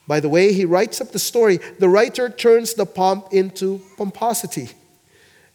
By 0.08 0.18
the 0.18 0.28
way 0.28 0.52
he 0.52 0.64
writes 0.64 1.00
up 1.00 1.12
the 1.12 1.20
story, 1.20 1.58
the 1.78 1.88
writer 1.88 2.28
turns 2.28 2.74
the 2.74 2.86
pomp 2.86 3.32
into 3.32 3.80
pomposity 3.96 4.70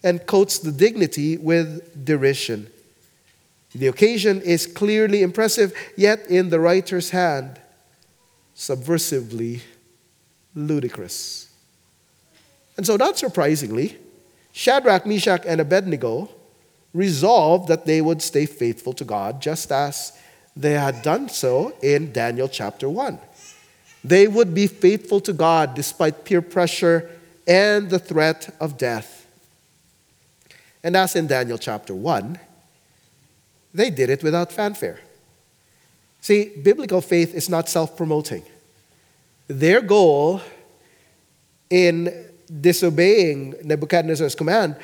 and 0.01 0.25
coats 0.25 0.59
the 0.59 0.71
dignity 0.71 1.35
with 1.37 2.05
derision. 2.05 2.67
The 3.73 3.87
occasion 3.87 4.41
is 4.41 4.65
clearly 4.65 5.23
impressive, 5.23 5.73
yet 5.97 6.25
in 6.29 6.49
the 6.49 6.61
writer's 6.61 7.09
hand, 7.09 7.59
subversively 8.55 9.59
ludicrous. 10.53 11.49
And 12.77 12.85
so, 12.85 12.95
not 12.95 13.17
surprisingly, 13.17 13.97
Shadrach, 14.57 15.05
Meshach, 15.05 15.43
and 15.45 15.59
Abednego 15.59 16.29
resolved 16.93 17.67
that 17.67 17.85
they 17.85 17.99
would 17.99 18.21
stay 18.21 18.45
faithful 18.45 18.93
to 18.93 19.03
God, 19.03 19.41
just 19.41 19.69
as 19.69 20.17
they 20.55 20.71
had 20.71 21.01
done 21.01 21.27
so 21.27 21.73
in 21.83 22.13
Daniel 22.13 22.47
chapter 22.47 22.89
1. 22.89 23.19
They 24.05 24.29
would 24.29 24.55
be 24.55 24.67
faithful 24.67 25.19
to 25.19 25.33
God 25.33 25.75
despite 25.75 26.23
peer 26.23 26.41
pressure 26.41 27.11
and 27.45 27.89
the 27.89 27.99
threat 27.99 28.55
of 28.61 28.77
death. 28.77 29.27
And 30.81 30.95
as 30.95 31.17
in 31.17 31.27
Daniel 31.27 31.57
chapter 31.57 31.93
1, 31.93 32.39
they 33.73 33.89
did 33.89 34.09
it 34.09 34.23
without 34.23 34.53
fanfare. 34.53 35.01
See, 36.21 36.53
biblical 36.63 37.01
faith 37.01 37.35
is 37.35 37.49
not 37.49 37.67
self 37.67 37.97
promoting. 37.97 38.43
Their 39.49 39.81
goal 39.81 40.39
in 41.69 42.29
disobeying 42.61 43.55
Nebuchadnezzar's 43.63 44.35
command 44.35 44.75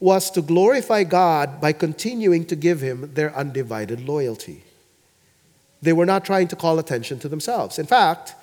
was 0.00 0.30
to 0.32 0.42
glorify 0.42 1.04
God 1.04 1.60
by 1.60 1.72
continuing 1.72 2.44
to 2.46 2.56
give 2.56 2.80
him 2.80 3.14
their 3.14 3.34
undivided 3.34 4.06
loyalty. 4.06 4.62
They 5.80 5.92
were 5.92 6.06
not 6.06 6.24
trying 6.24 6.48
to 6.48 6.56
call 6.56 6.78
attention 6.78 7.18
to 7.20 7.28
themselves. 7.28 7.78
In 7.78 7.86
fact, 7.86 8.34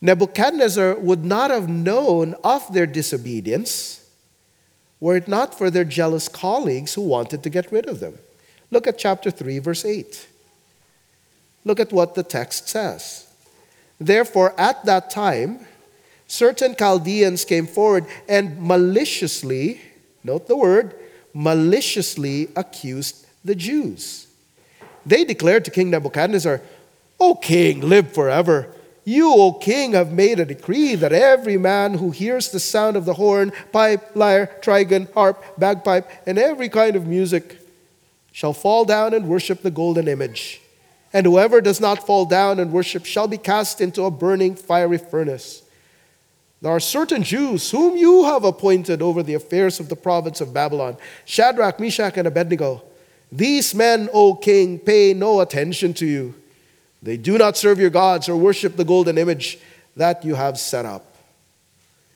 Nebuchadnezzar 0.00 0.96
would 0.96 1.24
not 1.24 1.50
have 1.50 1.68
known 1.68 2.34
of 2.44 2.72
their 2.72 2.86
disobedience 2.86 4.06
were 5.00 5.16
it 5.16 5.28
not 5.28 5.56
for 5.56 5.70
their 5.70 5.84
jealous 5.84 6.28
colleagues 6.28 6.94
who 6.94 7.02
wanted 7.02 7.42
to 7.42 7.50
get 7.50 7.70
rid 7.70 7.88
of 7.88 8.00
them. 8.00 8.18
Look 8.70 8.86
at 8.86 8.98
chapter 8.98 9.30
3, 9.30 9.58
verse 9.58 9.84
8. 9.84 10.26
Look 11.64 11.80
at 11.80 11.92
what 11.92 12.14
the 12.14 12.22
text 12.22 12.68
says. 12.68 13.26
Therefore, 13.98 14.54
at 14.58 14.84
that 14.84 15.10
time, 15.10 15.66
certain 16.26 16.74
Chaldeans 16.74 17.44
came 17.44 17.66
forward 17.66 18.06
and 18.28 18.60
maliciously, 18.60 19.80
note 20.24 20.46
the 20.48 20.56
word, 20.56 20.94
maliciously 21.32 22.48
accused 22.56 23.26
the 23.44 23.54
Jews. 23.54 24.26
They 25.04 25.24
declared 25.24 25.64
to 25.66 25.70
King 25.70 25.90
Nebuchadnezzar, 25.90 26.60
O 27.20 27.34
king, 27.34 27.80
live 27.80 28.12
forever. 28.12 28.72
You, 29.04 29.32
O 29.32 29.52
king, 29.52 29.92
have 29.92 30.12
made 30.12 30.40
a 30.40 30.44
decree 30.44 30.96
that 30.96 31.12
every 31.12 31.56
man 31.56 31.94
who 31.94 32.10
hears 32.10 32.50
the 32.50 32.58
sound 32.58 32.96
of 32.96 33.04
the 33.04 33.14
horn, 33.14 33.52
pipe, 33.70 34.16
lyre, 34.16 34.50
trigon, 34.60 35.12
harp, 35.14 35.42
bagpipe, 35.56 36.10
and 36.26 36.38
every 36.38 36.68
kind 36.68 36.96
of 36.96 37.06
music 37.06 37.58
shall 38.32 38.52
fall 38.52 38.84
down 38.84 39.14
and 39.14 39.28
worship 39.28 39.62
the 39.62 39.70
golden 39.70 40.08
image. 40.08 40.60
And 41.12 41.24
whoever 41.24 41.60
does 41.60 41.80
not 41.80 42.04
fall 42.04 42.26
down 42.26 42.58
and 42.58 42.72
worship 42.72 43.06
shall 43.06 43.28
be 43.28 43.38
cast 43.38 43.80
into 43.80 44.02
a 44.04 44.10
burning 44.10 44.56
fiery 44.56 44.98
furnace. 44.98 45.62
There 46.62 46.72
are 46.72 46.80
certain 46.80 47.22
Jews 47.22 47.70
whom 47.70 47.96
you 47.96 48.24
have 48.24 48.44
appointed 48.44 49.02
over 49.02 49.22
the 49.22 49.34
affairs 49.34 49.78
of 49.78 49.88
the 49.88 49.96
province 49.96 50.40
of 50.40 50.54
Babylon 50.54 50.96
Shadrach, 51.24 51.78
Meshach, 51.78 52.16
and 52.16 52.26
Abednego. 52.26 52.82
These 53.30 53.74
men, 53.74 54.08
O 54.12 54.34
king, 54.34 54.78
pay 54.78 55.12
no 55.12 55.40
attention 55.40 55.92
to 55.94 56.06
you 56.06 56.34
they 57.06 57.16
do 57.16 57.38
not 57.38 57.56
serve 57.56 57.78
your 57.78 57.90
gods 57.90 58.28
or 58.28 58.36
worship 58.36 58.76
the 58.76 58.84
golden 58.84 59.16
image 59.16 59.58
that 59.96 60.24
you 60.24 60.34
have 60.34 60.58
set 60.58 60.84
up. 60.84 61.14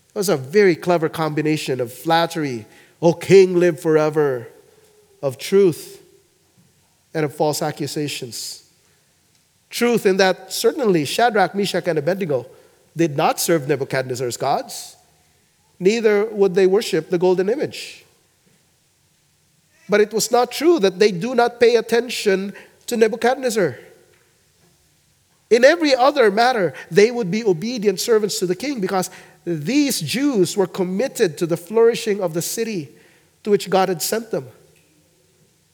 It 0.08 0.18
was 0.18 0.28
a 0.28 0.36
very 0.36 0.74
clever 0.74 1.08
combination 1.08 1.80
of 1.80 1.92
flattery, 1.92 2.66
O 3.00 3.12
king, 3.12 3.56
live 3.56 3.78
forever, 3.78 4.48
of 5.22 5.38
truth, 5.38 6.02
and 7.14 7.24
of 7.24 7.34
false 7.34 7.62
accusations. 7.62 8.68
Truth 9.68 10.06
in 10.06 10.16
that 10.16 10.52
certainly 10.52 11.04
Shadrach, 11.04 11.54
Meshach, 11.54 11.86
and 11.86 11.98
Abednego 11.98 12.46
did 12.96 13.16
not 13.16 13.40
serve 13.40 13.68
Nebuchadnezzar's 13.68 14.36
gods, 14.36 14.96
neither 15.78 16.24
would 16.26 16.54
they 16.54 16.66
worship 16.66 17.10
the 17.10 17.18
golden 17.18 17.48
image. 17.48 18.04
But 19.88 20.00
it 20.00 20.12
was 20.12 20.30
not 20.30 20.52
true 20.52 20.78
that 20.80 20.98
they 20.98 21.10
do 21.10 21.34
not 21.34 21.58
pay 21.58 21.76
attention 21.76 22.52
to 22.86 22.96
Nebuchadnezzar. 22.96 23.78
In 25.50 25.64
every 25.64 25.94
other 25.94 26.30
matter, 26.30 26.74
they 26.90 27.10
would 27.10 27.30
be 27.30 27.44
obedient 27.44 27.98
servants 27.98 28.38
to 28.38 28.46
the 28.46 28.54
king 28.54 28.80
because 28.80 29.10
these 29.44 30.00
Jews 30.00 30.56
were 30.56 30.66
committed 30.66 31.36
to 31.38 31.46
the 31.46 31.56
flourishing 31.56 32.20
of 32.20 32.34
the 32.34 32.42
city 32.42 32.88
to 33.42 33.50
which 33.50 33.68
God 33.68 33.88
had 33.88 34.02
sent 34.02 34.30
them. 34.30 34.46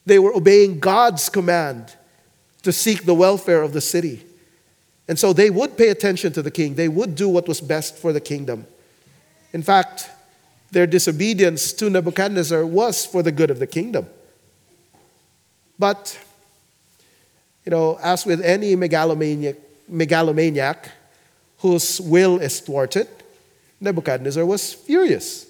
They 0.06 0.18
were 0.18 0.34
obeying 0.34 0.78
God's 0.78 1.28
command 1.28 1.94
to 2.62 2.72
seek 2.72 3.04
the 3.04 3.14
welfare 3.14 3.62
of 3.62 3.72
the 3.72 3.80
city. 3.80 4.24
And 5.08 5.18
so 5.18 5.32
they 5.32 5.50
would 5.50 5.76
pay 5.76 5.88
attention 5.88 6.32
to 6.32 6.42
the 6.42 6.50
king, 6.50 6.74
they 6.74 6.88
would 6.88 7.14
do 7.14 7.28
what 7.28 7.46
was 7.48 7.60
best 7.60 7.96
for 7.96 8.12
the 8.12 8.20
kingdom. 8.20 8.66
In 9.52 9.62
fact, 9.62 10.10
their 10.70 10.86
disobedience 10.86 11.72
to 11.74 11.88
Nebuchadnezzar 11.88 12.66
was 12.66 13.06
for 13.06 13.22
the 13.22 13.32
good 13.32 13.50
of 13.50 13.58
the 13.58 13.66
kingdom. 13.66 14.08
But, 15.78 16.18
you 17.64 17.70
know, 17.70 17.98
as 18.02 18.26
with 18.26 18.40
any 18.42 18.74
megalomaniac, 18.74 19.56
megalomaniac 19.88 20.90
whose 21.58 22.00
will 22.00 22.38
is 22.38 22.60
thwarted, 22.60 23.08
Nebuchadnezzar 23.80 24.44
was 24.44 24.72
furious. 24.72 25.46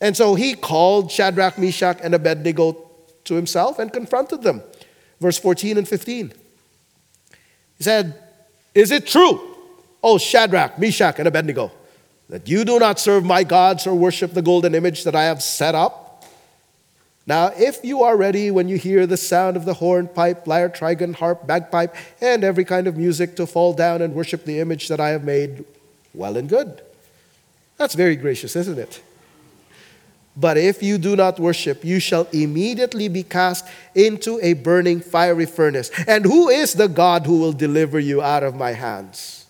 And 0.00 0.16
so 0.16 0.34
he 0.34 0.54
called 0.54 1.10
Shadrach, 1.10 1.58
Meshach, 1.58 1.98
and 2.02 2.14
Abednego 2.14 2.76
to 3.24 3.34
himself 3.34 3.78
and 3.78 3.92
confronted 3.92 4.42
them. 4.42 4.62
Verse 5.20 5.38
14 5.38 5.78
and 5.78 5.88
15. 5.88 6.32
He 7.78 7.84
said, 7.84 8.23
Is 8.74 8.90
it 8.90 9.06
true, 9.06 9.56
O 10.02 10.18
Shadrach, 10.18 10.78
Meshach, 10.78 11.18
and 11.18 11.28
Abednego, 11.28 11.70
that 12.28 12.48
you 12.48 12.64
do 12.64 12.78
not 12.78 12.98
serve 12.98 13.24
my 13.24 13.44
gods 13.44 13.86
or 13.86 13.94
worship 13.94 14.34
the 14.34 14.42
golden 14.42 14.74
image 14.74 15.04
that 15.04 15.14
I 15.14 15.24
have 15.24 15.42
set 15.42 15.74
up. 15.74 16.24
Now, 17.26 17.52
if 17.56 17.82
you 17.82 18.02
are 18.02 18.16
ready 18.16 18.50
when 18.50 18.68
you 18.68 18.76
hear 18.76 19.06
the 19.06 19.16
sound 19.16 19.56
of 19.56 19.64
the 19.64 19.74
horn, 19.74 20.08
pipe, 20.08 20.46
lyre, 20.46 20.68
trigon, 20.68 21.14
harp, 21.14 21.46
bagpipe, 21.46 21.94
and 22.20 22.44
every 22.44 22.64
kind 22.64 22.86
of 22.86 22.96
music 22.96 23.36
to 23.36 23.46
fall 23.46 23.72
down 23.72 24.02
and 24.02 24.14
worship 24.14 24.44
the 24.44 24.58
image 24.60 24.88
that 24.88 25.00
I 25.00 25.10
have 25.10 25.24
made, 25.24 25.64
well 26.12 26.36
and 26.36 26.48
good. 26.48 26.82
That's 27.78 27.94
very 27.94 28.16
gracious, 28.16 28.56
isn't 28.56 28.78
it? 28.78 29.02
But 30.36 30.56
if 30.56 30.82
you 30.82 30.98
do 30.98 31.14
not 31.14 31.38
worship, 31.38 31.84
you 31.84 32.00
shall 32.00 32.26
immediately 32.32 33.08
be 33.08 33.22
cast 33.22 33.66
into 33.94 34.40
a 34.42 34.54
burning 34.54 35.00
fiery 35.00 35.46
furnace. 35.46 35.90
And 36.08 36.24
who 36.24 36.48
is 36.48 36.74
the 36.74 36.88
God 36.88 37.24
who 37.26 37.38
will 37.38 37.52
deliver 37.52 38.00
you 38.00 38.20
out 38.20 38.42
of 38.42 38.56
my 38.56 38.72
hands? 38.72 39.46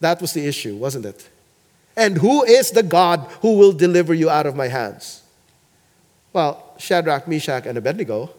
That 0.00 0.20
was 0.20 0.34
the 0.34 0.46
issue, 0.46 0.76
wasn't 0.76 1.06
it? 1.06 1.28
And 1.96 2.18
who 2.18 2.44
is 2.44 2.70
the 2.70 2.82
God 2.82 3.20
who 3.40 3.56
will 3.56 3.72
deliver 3.72 4.12
you 4.12 4.28
out 4.28 4.46
of 4.46 4.54
my 4.54 4.68
hands? 4.68 5.22
Well, 6.32 6.74
Shadrach, 6.78 7.26
Meshach, 7.26 7.66
and 7.66 7.76
Abednego 7.76 8.30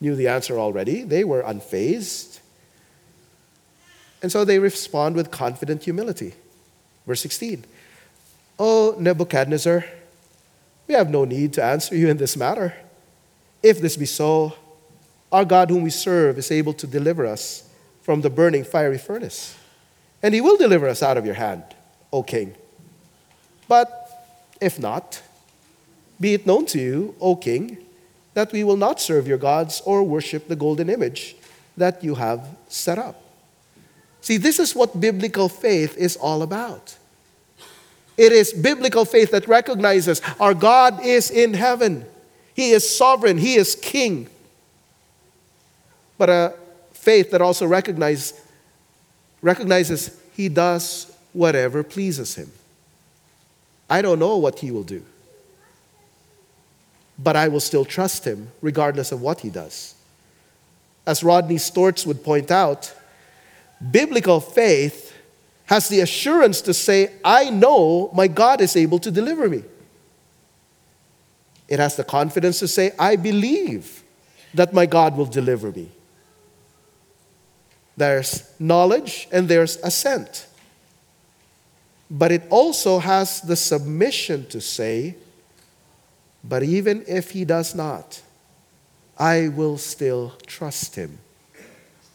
knew 0.00 0.16
the 0.16 0.28
answer 0.28 0.58
already. 0.58 1.02
They 1.02 1.24
were 1.24 1.42
unfazed. 1.42 2.40
And 4.22 4.32
so 4.32 4.44
they 4.44 4.58
respond 4.58 5.14
with 5.14 5.30
confident 5.30 5.84
humility. 5.84 6.34
Verse 7.06 7.20
16 7.20 7.64
Oh, 8.62 8.94
Nebuchadnezzar, 8.98 9.86
we 10.86 10.92
have 10.92 11.08
no 11.08 11.24
need 11.24 11.54
to 11.54 11.64
answer 11.64 11.96
you 11.96 12.08
in 12.08 12.18
this 12.18 12.36
matter. 12.36 12.74
If 13.62 13.80
this 13.80 13.96
be 13.96 14.04
so, 14.04 14.52
our 15.32 15.46
God, 15.46 15.70
whom 15.70 15.82
we 15.82 15.88
serve, 15.88 16.36
is 16.36 16.50
able 16.50 16.74
to 16.74 16.86
deliver 16.86 17.24
us 17.24 17.70
from 18.02 18.20
the 18.20 18.28
burning 18.28 18.64
fiery 18.64 18.98
furnace. 18.98 19.56
And 20.22 20.34
he 20.34 20.42
will 20.42 20.58
deliver 20.58 20.88
us 20.88 21.02
out 21.02 21.16
of 21.16 21.24
your 21.24 21.36
hand, 21.36 21.62
O 22.12 22.22
king. 22.22 22.54
But 23.66 23.88
if 24.60 24.78
not, 24.78 25.22
be 26.20 26.34
it 26.34 26.44
known 26.44 26.66
to 26.66 26.78
you, 26.78 27.14
O 27.18 27.36
king, 27.36 27.78
that 28.34 28.52
we 28.52 28.62
will 28.62 28.76
not 28.76 29.00
serve 29.00 29.26
your 29.26 29.38
gods 29.38 29.80
or 29.86 30.02
worship 30.02 30.48
the 30.48 30.56
golden 30.56 30.90
image 30.90 31.34
that 31.78 32.04
you 32.04 32.16
have 32.16 32.46
set 32.68 32.98
up. 32.98 33.22
See, 34.20 34.36
this 34.36 34.58
is 34.58 34.74
what 34.74 35.00
biblical 35.00 35.48
faith 35.48 35.96
is 35.96 36.16
all 36.16 36.42
about. 36.42 36.98
It 38.16 38.32
is 38.32 38.52
biblical 38.52 39.04
faith 39.04 39.30
that 39.30 39.48
recognizes 39.48 40.20
our 40.38 40.54
God 40.54 41.04
is 41.04 41.30
in 41.30 41.54
heaven. 41.54 42.04
He 42.54 42.70
is 42.70 42.96
sovereign, 42.96 43.38
He 43.38 43.54
is 43.54 43.74
king. 43.74 44.28
But 46.18 46.28
a 46.28 46.54
faith 46.92 47.30
that 47.30 47.40
also 47.40 47.66
recognize, 47.66 48.34
recognizes 49.40 50.18
He 50.34 50.48
does 50.48 51.10
whatever 51.32 51.82
pleases 51.82 52.34
Him. 52.34 52.50
I 53.88 54.02
don't 54.02 54.18
know 54.18 54.36
what 54.36 54.58
He 54.58 54.70
will 54.70 54.82
do, 54.82 55.02
but 57.18 57.36
I 57.36 57.48
will 57.48 57.60
still 57.60 57.84
trust 57.84 58.26
Him 58.26 58.50
regardless 58.60 59.12
of 59.12 59.22
what 59.22 59.40
He 59.40 59.48
does. 59.48 59.94
As 61.06 61.24
Rodney 61.24 61.56
Stortz 61.56 62.06
would 62.06 62.22
point 62.22 62.50
out, 62.50 62.94
biblical 63.90 64.40
faith 64.40 65.09
has 65.70 65.88
the 65.88 66.00
assurance 66.00 66.60
to 66.62 66.74
say, 66.74 67.12
I 67.24 67.48
know 67.48 68.10
my 68.12 68.26
God 68.26 68.60
is 68.60 68.74
able 68.74 68.98
to 68.98 69.08
deliver 69.08 69.48
me. 69.48 69.62
It 71.68 71.78
has 71.78 71.94
the 71.94 72.02
confidence 72.02 72.58
to 72.58 72.66
say, 72.66 72.90
I 72.98 73.14
believe 73.14 74.02
that 74.52 74.72
my 74.72 74.84
God 74.84 75.16
will 75.16 75.26
deliver 75.26 75.70
me. 75.70 75.88
There's 77.96 78.52
knowledge 78.58 79.28
and 79.30 79.48
there's 79.48 79.76
assent. 79.76 80.48
But 82.10 82.32
it 82.32 82.42
also 82.50 82.98
has 82.98 83.40
the 83.40 83.54
submission 83.54 84.46
to 84.46 84.60
say, 84.60 85.14
but 86.42 86.64
even 86.64 87.04
if 87.06 87.30
he 87.30 87.44
does 87.44 87.76
not, 87.76 88.20
I 89.16 89.46
will 89.46 89.78
still 89.78 90.34
trust 90.48 90.96
him. 90.96 91.18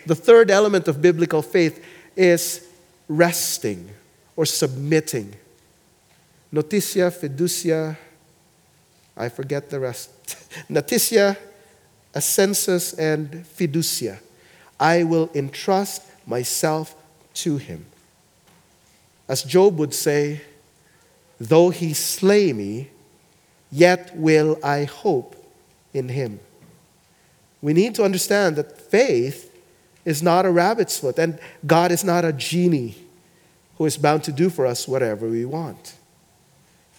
The 0.05 0.15
third 0.15 0.51
element 0.51 0.89
of 0.89 1.01
biblical 1.01 1.41
faith 1.41 1.81
is 2.17 2.67
resting 3.07 3.89
or 4.35 4.45
submitting. 4.45 5.35
Notitia, 6.51 7.11
fiducia, 7.11 7.97
I 9.17 9.29
forget 9.29 9.69
the 9.69 9.79
rest. 9.79 10.09
Notitia, 10.69 11.37
assensus, 12.13 12.97
and 12.97 13.45
fiducia. 13.45 14.19
I 14.79 15.03
will 15.03 15.29
entrust 15.33 16.03
myself 16.25 16.95
to 17.35 17.57
him. 17.57 17.85
As 19.27 19.43
Job 19.43 19.77
would 19.79 19.93
say, 19.93 20.41
though 21.39 21.69
he 21.69 21.93
slay 21.93 22.53
me, 22.53 22.89
yet 23.71 24.15
will 24.15 24.57
I 24.63 24.83
hope 24.85 25.35
in 25.93 26.09
him. 26.09 26.39
We 27.61 27.73
need 27.73 27.95
to 27.95 28.03
understand 28.03 28.57
that 28.57 28.79
faith 28.79 29.51
is 30.05 30.21
not 30.21 30.45
a 30.45 30.51
rabbit's 30.51 30.99
foot, 30.99 31.17
and 31.17 31.39
God 31.65 31.91
is 31.91 32.03
not 32.03 32.23
a 32.23 32.31
genie 32.31 32.95
who 33.77 33.85
is 33.85 33.97
bound 33.97 34.23
to 34.23 34.31
do 34.31 34.49
for 34.49 34.65
us 34.65 34.87
whatever 34.87 35.27
we 35.27 35.43
want. 35.43 35.95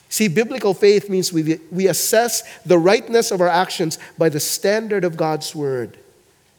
See, 0.08 0.28
biblical 0.28 0.74
faith 0.74 1.08
means 1.08 1.32
we, 1.32 1.58
we 1.70 1.88
assess 1.88 2.42
the 2.64 2.78
rightness 2.78 3.30
of 3.30 3.40
our 3.40 3.48
actions 3.48 3.98
by 4.18 4.28
the 4.28 4.40
standard 4.40 5.04
of 5.04 5.16
God's 5.16 5.54
word, 5.54 5.98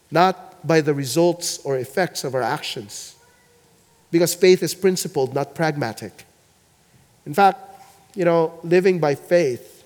not 0.09 0.65
by 0.65 0.81
the 0.81 0.93
results 0.93 1.59
or 1.59 1.77
effects 1.77 2.23
of 2.23 2.33
our 2.33 2.41
actions. 2.41 3.15
Because 4.09 4.33
faith 4.33 4.63
is 4.63 4.73
principled, 4.73 5.33
not 5.33 5.53
pragmatic. 5.53 6.25
In 7.25 7.33
fact, 7.33 7.59
you 8.15 8.25
know, 8.25 8.59
living 8.63 8.99
by 8.99 9.15
faith 9.15 9.83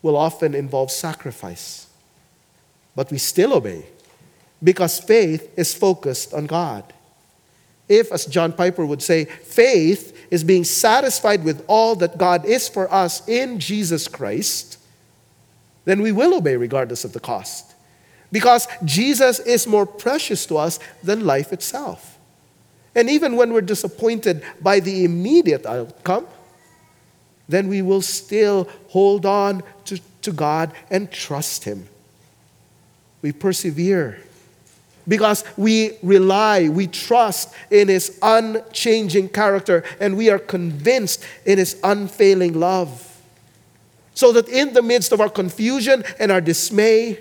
will 0.00 0.16
often 0.16 0.54
involve 0.54 0.90
sacrifice, 0.90 1.88
but 2.94 3.10
we 3.10 3.18
still 3.18 3.52
obey 3.52 3.84
because 4.62 4.98
faith 4.98 5.52
is 5.58 5.74
focused 5.74 6.32
on 6.32 6.46
God. 6.46 6.92
If, 7.88 8.10
as 8.10 8.26
John 8.26 8.52
Piper 8.52 8.84
would 8.84 9.02
say, 9.02 9.26
faith 9.26 10.26
is 10.30 10.42
being 10.42 10.64
satisfied 10.64 11.44
with 11.44 11.64
all 11.68 11.94
that 11.96 12.18
God 12.18 12.44
is 12.44 12.68
for 12.68 12.92
us 12.92 13.26
in 13.28 13.60
Jesus 13.60 14.08
Christ, 14.08 14.78
then 15.84 16.02
we 16.02 16.10
will 16.10 16.34
obey 16.34 16.56
regardless 16.56 17.04
of 17.04 17.12
the 17.12 17.20
cost. 17.20 17.74
Because 18.32 18.66
Jesus 18.84 19.38
is 19.38 19.66
more 19.66 19.86
precious 19.86 20.46
to 20.46 20.56
us 20.56 20.80
than 21.02 21.24
life 21.24 21.52
itself. 21.52 22.18
And 22.94 23.08
even 23.08 23.36
when 23.36 23.52
we're 23.52 23.60
disappointed 23.60 24.42
by 24.60 24.80
the 24.80 25.04
immediate 25.04 25.64
outcome, 25.64 26.26
then 27.48 27.68
we 27.68 27.82
will 27.82 28.02
still 28.02 28.68
hold 28.88 29.24
on 29.24 29.62
to, 29.84 30.00
to 30.22 30.32
God 30.32 30.72
and 30.90 31.12
trust 31.12 31.62
Him. 31.62 31.86
We 33.22 33.30
persevere 33.30 34.18
because 35.08 35.44
we 35.56 35.92
rely, 36.02 36.68
we 36.68 36.86
trust 36.86 37.52
in 37.70 37.88
His 37.88 38.18
unchanging 38.22 39.28
character, 39.28 39.84
and 40.00 40.16
we 40.16 40.30
are 40.30 40.38
convinced 40.38 41.24
in 41.44 41.58
His 41.58 41.78
unfailing 41.82 42.58
love. 42.58 43.02
So 44.14 44.32
that 44.32 44.48
in 44.48 44.72
the 44.72 44.82
midst 44.82 45.12
of 45.12 45.20
our 45.20 45.28
confusion 45.28 46.02
and 46.18 46.32
our 46.32 46.40
dismay, 46.40 47.18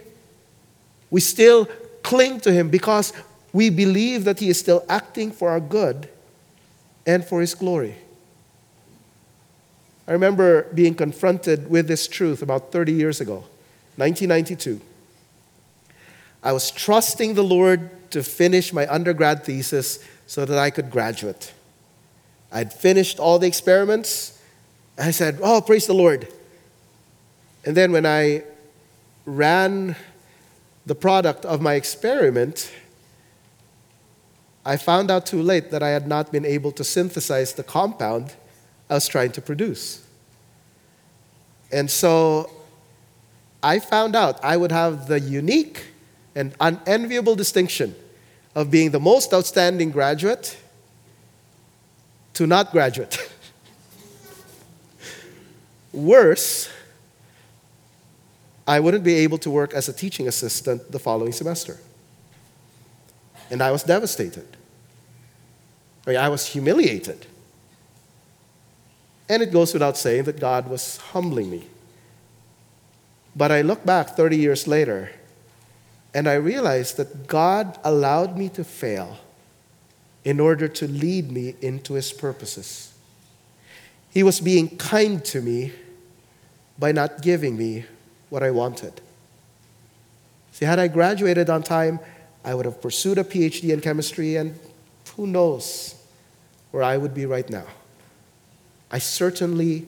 we 1.10 1.22
still 1.22 1.68
cling 2.04 2.40
to 2.42 2.52
Him 2.52 2.70
because 2.70 3.14
we 3.54 3.70
believe 3.70 4.24
that 4.26 4.40
He 4.40 4.50
is 4.50 4.60
still 4.60 4.84
acting 4.90 5.32
for 5.32 5.50
our 5.50 5.60
good 5.60 6.10
and 7.06 7.24
for 7.24 7.42
His 7.42 7.54
glory. 7.54 7.96
I 10.08 10.12
remember 10.12 10.64
being 10.74 10.94
confronted 10.94 11.70
with 11.70 11.88
this 11.88 12.08
truth 12.08 12.42
about 12.42 12.72
30 12.72 12.94
years 12.94 13.22
ago, 13.22 13.44
1992. 13.98 14.80
I 16.46 16.52
was 16.52 16.70
trusting 16.70 17.34
the 17.34 17.44
Lord 17.44 17.90
to 18.12 18.22
finish 18.22 18.72
my 18.72 18.88
undergrad 18.88 19.44
thesis 19.44 19.98
so 20.28 20.46
that 20.46 20.60
I 20.60 20.70
could 20.70 20.92
graduate. 20.92 21.52
I'd 22.52 22.72
finished 22.72 23.20
all 23.20 23.40
the 23.40 23.48
experiments. 23.48 24.40
I 24.96 25.10
said, 25.10 25.40
Oh, 25.42 25.60
praise 25.60 25.88
the 25.88 25.96
Lord. 25.96 26.28
And 27.66 27.76
then 27.76 27.92
when 27.92 28.06
I 28.06 28.44
ran 29.26 29.96
the 30.86 30.94
product 30.94 31.46
of 31.46 31.62
my 31.62 31.74
experiment, 31.74 32.72
I 34.64 34.78
found 34.78 35.10
out 35.10 35.26
too 35.26 35.42
late 35.42 35.72
that 35.72 35.82
I 35.82 35.90
had 35.90 36.08
not 36.08 36.32
been 36.32 36.46
able 36.46 36.72
to 36.74 36.84
synthesize 36.84 37.54
the 37.54 37.64
compound 37.64 38.36
I 38.88 38.94
was 38.94 39.08
trying 39.08 39.32
to 39.32 39.42
produce. 39.42 40.06
And 41.72 41.90
so 41.90 42.52
I 43.64 43.80
found 43.80 44.16
out 44.16 44.44
I 44.44 44.58
would 44.58 44.72
have 44.72 45.08
the 45.08 45.20
unique 45.20 45.88
and 46.36 46.54
unenviable 46.60 47.36
distinction 47.36 47.96
of 48.54 48.70
being 48.70 48.92
the 48.92 49.00
most 49.00 49.34
outstanding 49.34 49.92
graduate 49.92 50.58
to 52.34 52.46
not 52.46 52.72
graduate. 52.72 53.18
Worse, 55.94 56.70
I 58.68 58.80
wouldn't 58.80 59.04
be 59.04 59.16
able 59.16 59.38
to 59.40 59.50
work 59.50 59.74
as 59.74 59.88
a 59.88 59.94
teaching 59.94 60.28
assistant 60.28 60.92
the 60.92 61.00
following 61.00 61.32
semester. 61.32 61.78
And 63.50 63.62
I 63.62 63.72
was 63.72 63.84
devastated. 63.84 64.48
I 66.06 66.12
mean, 66.12 66.20
I 66.20 66.30
was 66.30 66.48
humiliated. 66.48 67.26
And 69.30 69.42
it 69.42 69.52
goes 69.52 69.74
without 69.74 69.98
saying 69.98 70.24
that 70.24 70.40
God 70.40 70.68
was 70.68 70.98
humbling 70.98 71.50
me. 71.50 71.68
But 73.36 73.52
I 73.52 73.62
look 73.62 73.86
back 73.86 74.10
30 74.10 74.38
years 74.38 74.68
later 74.68 75.12
and 76.16 76.30
I 76.30 76.36
realized 76.36 76.96
that 76.96 77.28
God 77.28 77.78
allowed 77.84 78.38
me 78.38 78.48
to 78.50 78.64
fail 78.64 79.18
in 80.24 80.40
order 80.40 80.70
to 80.70 80.88
lead 80.88 81.30
me 81.30 81.56
into 81.62 81.96
His 81.96 82.14
purposes. 82.14 82.94
He 84.12 84.24
was 84.24 84.40
being 84.40 84.78
kind 84.78 85.24
to 85.26 85.42
me 85.42 85.74
by 86.80 86.94
not 86.94 87.22
giving 87.22 87.58
me 87.58 87.84
what 88.30 88.44
I 88.44 88.52
wanted. 88.52 89.02
See, 90.54 90.64
had 90.64 90.80
I 90.80 90.88
graduated 90.88 91.50
on 91.50 91.64
time, 91.64 92.00
I 92.46 92.56
would 92.56 92.66
have 92.66 92.82
pursued 92.82 93.18
a 93.18 93.26
PhD 93.26 93.74
in 93.74 93.82
chemistry, 93.82 94.38
and 94.38 94.58
who 95.18 95.28
knows 95.28 95.96
where 96.72 96.84
I 96.84 96.96
would 96.96 97.14
be 97.14 97.26
right 97.26 97.50
now. 97.50 97.66
I 98.90 99.00
certainly 99.00 99.86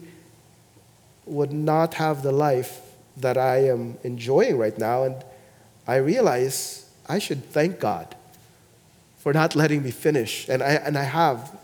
would 1.24 1.54
not 1.54 1.94
have 1.94 2.22
the 2.22 2.32
life 2.32 2.82
that 3.16 3.38
I 3.38 3.68
am 3.68 3.96
enjoying 4.04 4.58
right 4.58 4.76
now, 4.76 5.04
and 5.04 5.24
I 5.88 5.96
realize 5.96 6.84
I 7.08 7.18
should 7.18 7.44
thank 7.46 7.80
God 7.80 8.14
for 9.16 9.32
not 9.32 9.56
letting 9.56 9.82
me 9.82 9.90
finish. 9.90 10.46
And 10.48 10.62
I, 10.62 10.72
and 10.72 10.98
I 10.98 11.04
have, 11.04 11.58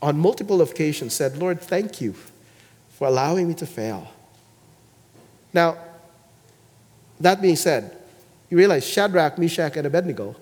on 0.00 0.16
multiple 0.16 0.62
occasions, 0.62 1.12
said, 1.12 1.36
Lord, 1.36 1.60
thank 1.60 2.00
you 2.00 2.14
for 2.90 3.08
allowing 3.08 3.48
me 3.48 3.54
to 3.54 3.66
fail. 3.66 4.12
Now, 5.52 5.76
that 7.20 7.42
being 7.42 7.56
said, 7.56 7.96
you 8.48 8.56
realize 8.56 8.86
Shadrach, 8.86 9.38
Meshach, 9.38 9.76
and 9.76 9.86
Abednego 9.86 10.36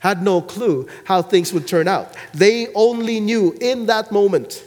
had 0.00 0.22
no 0.22 0.42
clue 0.42 0.86
how 1.04 1.22
things 1.22 1.52
would 1.52 1.66
turn 1.66 1.88
out. 1.88 2.14
They 2.34 2.72
only 2.74 3.20
knew 3.20 3.56
in 3.60 3.86
that 3.86 4.12
moment, 4.12 4.62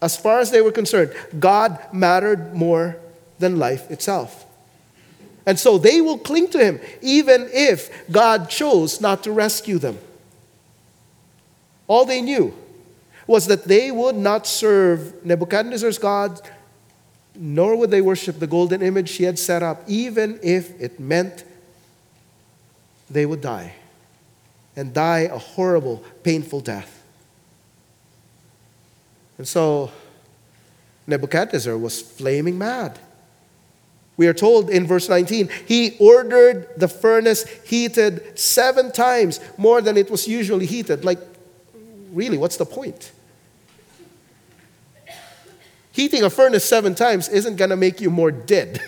as 0.00 0.16
far 0.16 0.40
as 0.40 0.50
they 0.50 0.60
were 0.60 0.72
concerned, 0.72 1.12
God 1.38 1.78
mattered 1.92 2.54
more 2.54 2.96
than 3.38 3.58
life 3.58 3.90
itself. 3.90 4.43
And 5.46 5.58
so 5.58 5.76
they 5.78 6.00
will 6.00 6.18
cling 6.18 6.48
to 6.48 6.58
him 6.58 6.80
even 7.02 7.48
if 7.52 8.10
God 8.10 8.48
chose 8.48 9.00
not 9.00 9.22
to 9.24 9.32
rescue 9.32 9.78
them. 9.78 9.98
All 11.86 12.04
they 12.04 12.22
knew 12.22 12.54
was 13.26 13.46
that 13.46 13.64
they 13.64 13.90
would 13.90 14.16
not 14.16 14.46
serve 14.46 15.24
Nebuchadnezzar's 15.24 15.98
God, 15.98 16.40
nor 17.34 17.76
would 17.76 17.90
they 17.90 18.00
worship 18.00 18.38
the 18.38 18.46
golden 18.46 18.82
image 18.82 19.12
he 19.12 19.24
had 19.24 19.38
set 19.38 19.62
up, 19.62 19.82
even 19.86 20.38
if 20.42 20.80
it 20.80 20.98
meant 21.00 21.44
they 23.10 23.26
would 23.26 23.40
die 23.40 23.74
and 24.76 24.92
die 24.92 25.20
a 25.20 25.38
horrible, 25.38 26.02
painful 26.22 26.60
death. 26.60 27.02
And 29.38 29.46
so 29.46 29.90
Nebuchadnezzar 31.06 31.76
was 31.76 32.00
flaming 32.00 32.56
mad. 32.56 32.98
We 34.16 34.28
are 34.28 34.34
told 34.34 34.70
in 34.70 34.86
verse 34.86 35.08
19, 35.08 35.48
he 35.66 35.96
ordered 35.98 36.68
the 36.76 36.86
furnace 36.86 37.44
heated 37.64 38.38
seven 38.38 38.92
times 38.92 39.40
more 39.58 39.80
than 39.80 39.96
it 39.96 40.10
was 40.10 40.28
usually 40.28 40.66
heated. 40.66 41.04
Like, 41.04 41.18
really, 42.12 42.38
what's 42.38 42.56
the 42.56 42.66
point? 42.66 43.10
Heating 45.90 46.22
a 46.22 46.30
furnace 46.30 46.64
seven 46.64 46.94
times 46.94 47.28
isn't 47.28 47.56
going 47.56 47.70
to 47.70 47.76
make 47.76 48.00
you 48.00 48.10
more 48.10 48.30
dead. 48.30 48.80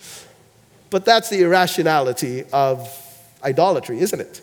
but 0.90 1.04
that's 1.04 1.30
the 1.30 1.42
irrationality 1.42 2.44
of 2.52 2.88
idolatry, 3.42 4.00
isn't 4.00 4.20
it? 4.20 4.40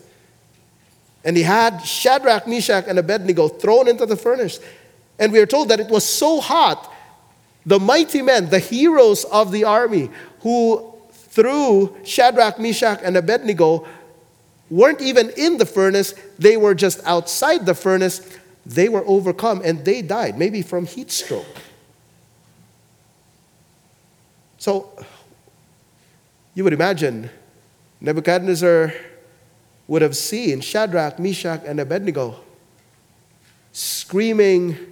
And 1.24 1.36
he 1.36 1.42
had 1.44 1.78
Shadrach, 1.80 2.48
Meshach, 2.48 2.84
and 2.88 2.98
Abednego 2.98 3.48
thrown 3.48 3.88
into 3.88 4.06
the 4.06 4.16
furnace. 4.16 4.58
And 5.18 5.32
we 5.32 5.38
are 5.38 5.46
told 5.46 5.68
that 5.68 5.78
it 5.78 5.88
was 5.88 6.04
so 6.04 6.40
hot 6.40 6.91
the 7.64 7.78
mighty 7.78 8.22
men, 8.22 8.50
the 8.50 8.58
heroes 8.58 9.24
of 9.24 9.52
the 9.52 9.64
army, 9.64 10.10
who 10.40 10.94
threw 11.12 11.96
Shadrach, 12.04 12.58
Meshach, 12.58 13.00
and 13.02 13.16
Abednego 13.16 13.86
weren't 14.70 15.00
even 15.00 15.30
in 15.36 15.58
the 15.58 15.66
furnace, 15.66 16.14
they 16.38 16.56
were 16.56 16.74
just 16.74 17.00
outside 17.04 17.66
the 17.66 17.74
furnace. 17.74 18.38
They 18.64 18.88
were 18.88 19.04
overcome 19.06 19.60
and 19.64 19.84
they 19.84 20.02
died, 20.02 20.38
maybe 20.38 20.62
from 20.62 20.86
heat 20.86 21.10
stroke. 21.10 21.46
So, 24.58 24.90
you 26.54 26.64
would 26.64 26.72
imagine 26.72 27.28
Nebuchadnezzar 28.00 28.92
would 29.88 30.02
have 30.02 30.16
seen 30.16 30.60
Shadrach, 30.60 31.18
Meshach, 31.18 31.62
and 31.66 31.80
Abednego 31.80 32.36
screaming 33.72 34.91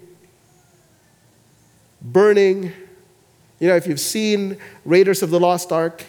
burning. 2.03 2.73
You 3.59 3.69
know, 3.69 3.77
if 3.77 3.87
you've 3.87 4.01
seen 4.01 4.57
Raiders 4.85 5.23
of 5.23 5.31
the 5.31 5.41
Lost 5.41 5.73
Ark, 5.73 6.05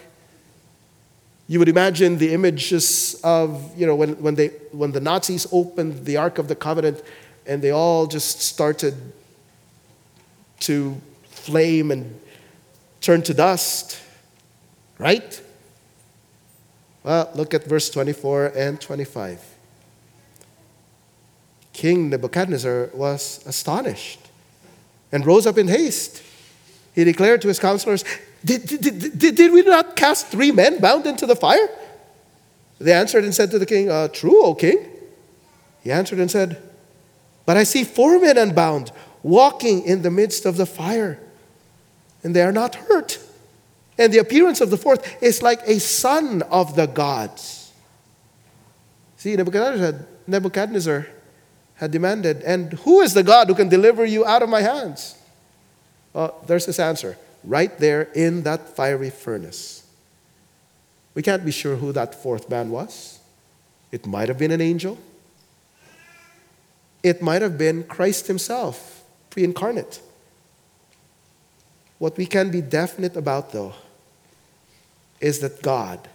you 1.48 1.60
would 1.60 1.68
imagine 1.68 2.18
the 2.18 2.34
images 2.34 3.20
of, 3.24 3.78
you 3.78 3.86
know, 3.86 3.96
when, 3.96 4.14
when, 4.22 4.36
they, 4.36 4.48
when 4.72 4.94
the 4.94 5.02
Nazis 5.02 5.46
opened 5.52 6.06
the 6.06 6.16
Ark 6.16 6.38
of 6.38 6.48
the 6.48 6.56
Covenant 6.56 7.04
and 7.46 7.62
they 7.62 7.72
all 7.72 8.08
just 8.08 8.40
started 8.40 8.96
to 10.62 10.96
flame 11.26 11.92
and 11.92 12.20
turn 13.02 13.22
to 13.24 13.34
dust, 13.34 14.00
right? 14.98 15.42
Well, 17.04 17.30
look 17.36 17.54
at 17.54 17.66
verse 17.66 17.90
24 17.90 18.54
and 18.56 18.80
25. 18.80 19.44
King 21.74 22.10
Nebuchadnezzar 22.10 22.92
was 22.94 23.44
astonished 23.46 24.21
and 25.12 25.26
rose 25.26 25.46
up 25.46 25.58
in 25.58 25.68
haste. 25.68 26.24
He 26.94 27.04
declared 27.04 27.42
to 27.42 27.48
his 27.48 27.60
counselors, 27.60 28.04
did, 28.44 28.66
did, 28.66 29.18
did, 29.18 29.36
did 29.36 29.52
we 29.52 29.62
not 29.62 29.96
cast 29.96 30.28
three 30.28 30.52
men 30.52 30.80
bound 30.80 31.06
into 31.06 31.26
the 31.26 31.36
fire? 31.36 31.70
They 32.80 32.94
answered 32.94 33.24
and 33.24 33.34
said 33.34 33.52
to 33.52 33.60
the 33.60 33.66
king, 33.66 33.90
uh, 33.90 34.08
True, 34.08 34.44
O 34.44 34.56
king. 34.56 34.88
He 35.84 35.92
answered 35.92 36.20
and 36.20 36.30
said, 36.30 36.62
But 37.46 37.58
I 37.58 37.64
see 37.64 37.84
four 37.84 38.20
men 38.20 38.38
unbound, 38.38 38.92
walking 39.22 39.84
in 39.84 40.02
the 40.02 40.12
midst 40.12 40.46
of 40.46 40.58
the 40.58 40.66
fire, 40.66 41.20
and 42.24 42.36
they 42.36 42.42
are 42.42 42.52
not 42.52 42.76
hurt. 42.76 43.20
And 43.98 44.12
the 44.12 44.18
appearance 44.18 44.62
of 44.62 44.72
the 44.72 44.78
fourth 44.78 45.22
is 45.22 45.44
like 45.44 45.62
a 45.68 45.80
son 45.80 46.42
of 46.44 46.76
the 46.76 46.88
gods. 46.88 47.72
See, 49.18 49.36
Nebuchadnezzar 49.36 50.06
Nebuchadnezzar 50.26 51.08
had 51.82 51.92
demanded, 51.92 52.44
And 52.44 52.74
who 52.74 53.02
is 53.02 53.14
the 53.16 53.24
God 53.24 53.48
who 53.48 53.56
can 53.56 53.68
deliver 53.68 54.06
you 54.06 54.24
out 54.24 54.44
of 54.44 54.50
my 54.50 54.62
hands? 54.62 55.16
Uh, 56.14 56.30
there's 56.46 56.66
his 56.66 56.80
answer 56.80 57.18
right 57.44 57.76
there 57.80 58.04
in 58.14 58.44
that 58.44 58.70
fiery 58.76 59.10
furnace. 59.10 59.84
We 61.16 61.24
can't 61.24 61.44
be 61.44 61.52
sure 61.52 61.76
who 61.76 61.92
that 61.92 62.14
fourth 62.14 62.50
man 62.50 62.70
was. 62.70 63.20
It 63.92 64.06
might 64.06 64.30
have 64.30 64.38
been 64.38 64.52
an 64.52 64.62
angel, 64.62 64.98
it 67.04 67.22
might 67.22 67.42
have 67.42 67.58
been 67.58 67.84
Christ 67.84 68.28
himself, 68.28 69.04
pre 69.32 69.44
incarnate. 69.44 70.00
What 71.98 72.16
we 72.16 72.26
can 72.26 72.52
be 72.52 72.62
definite 72.62 73.16
about, 73.16 73.52
though, 73.52 73.74
is 75.20 75.40
that 75.40 75.62
God, 75.62 76.08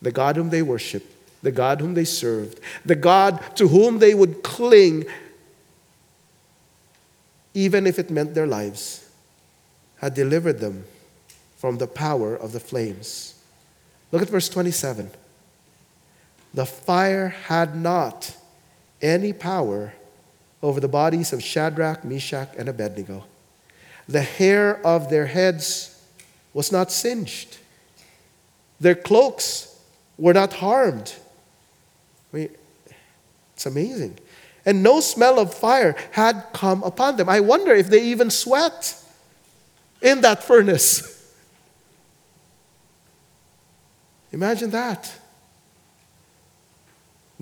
the 0.00 0.10
God 0.10 0.36
whom 0.36 0.50
they 0.50 0.62
worship, 0.62 1.13
the 1.44 1.52
God 1.52 1.80
whom 1.80 1.94
they 1.94 2.04
served, 2.04 2.58
the 2.84 2.96
God 2.96 3.40
to 3.56 3.68
whom 3.68 3.98
they 3.98 4.14
would 4.14 4.42
cling, 4.42 5.04
even 7.52 7.86
if 7.86 7.98
it 7.98 8.10
meant 8.10 8.34
their 8.34 8.46
lives, 8.46 9.08
had 9.98 10.14
delivered 10.14 10.58
them 10.58 10.84
from 11.56 11.78
the 11.78 11.86
power 11.86 12.34
of 12.34 12.52
the 12.52 12.60
flames. 12.60 13.34
Look 14.10 14.22
at 14.22 14.28
verse 14.28 14.48
27. 14.48 15.10
The 16.52 16.66
fire 16.66 17.28
had 17.28 17.76
not 17.76 18.36
any 19.02 19.32
power 19.32 19.92
over 20.62 20.80
the 20.80 20.88
bodies 20.88 21.32
of 21.32 21.42
Shadrach, 21.42 22.04
Meshach, 22.04 22.48
and 22.56 22.68
Abednego. 22.68 23.24
The 24.08 24.22
hair 24.22 24.84
of 24.86 25.10
their 25.10 25.26
heads 25.26 26.02
was 26.54 26.72
not 26.72 26.90
singed, 26.90 27.58
their 28.80 28.94
cloaks 28.94 29.78
were 30.16 30.32
not 30.32 30.54
harmed. 30.54 31.14
It's 32.34 33.66
amazing. 33.66 34.18
And 34.66 34.82
no 34.82 35.00
smell 35.00 35.38
of 35.38 35.54
fire 35.54 35.94
had 36.12 36.46
come 36.52 36.82
upon 36.82 37.16
them. 37.16 37.28
I 37.28 37.40
wonder 37.40 37.74
if 37.74 37.88
they 37.88 38.02
even 38.04 38.30
sweat 38.30 39.00
in 40.00 40.22
that 40.22 40.42
furnace. 40.42 41.10
Imagine 44.32 44.70
that. 44.70 45.12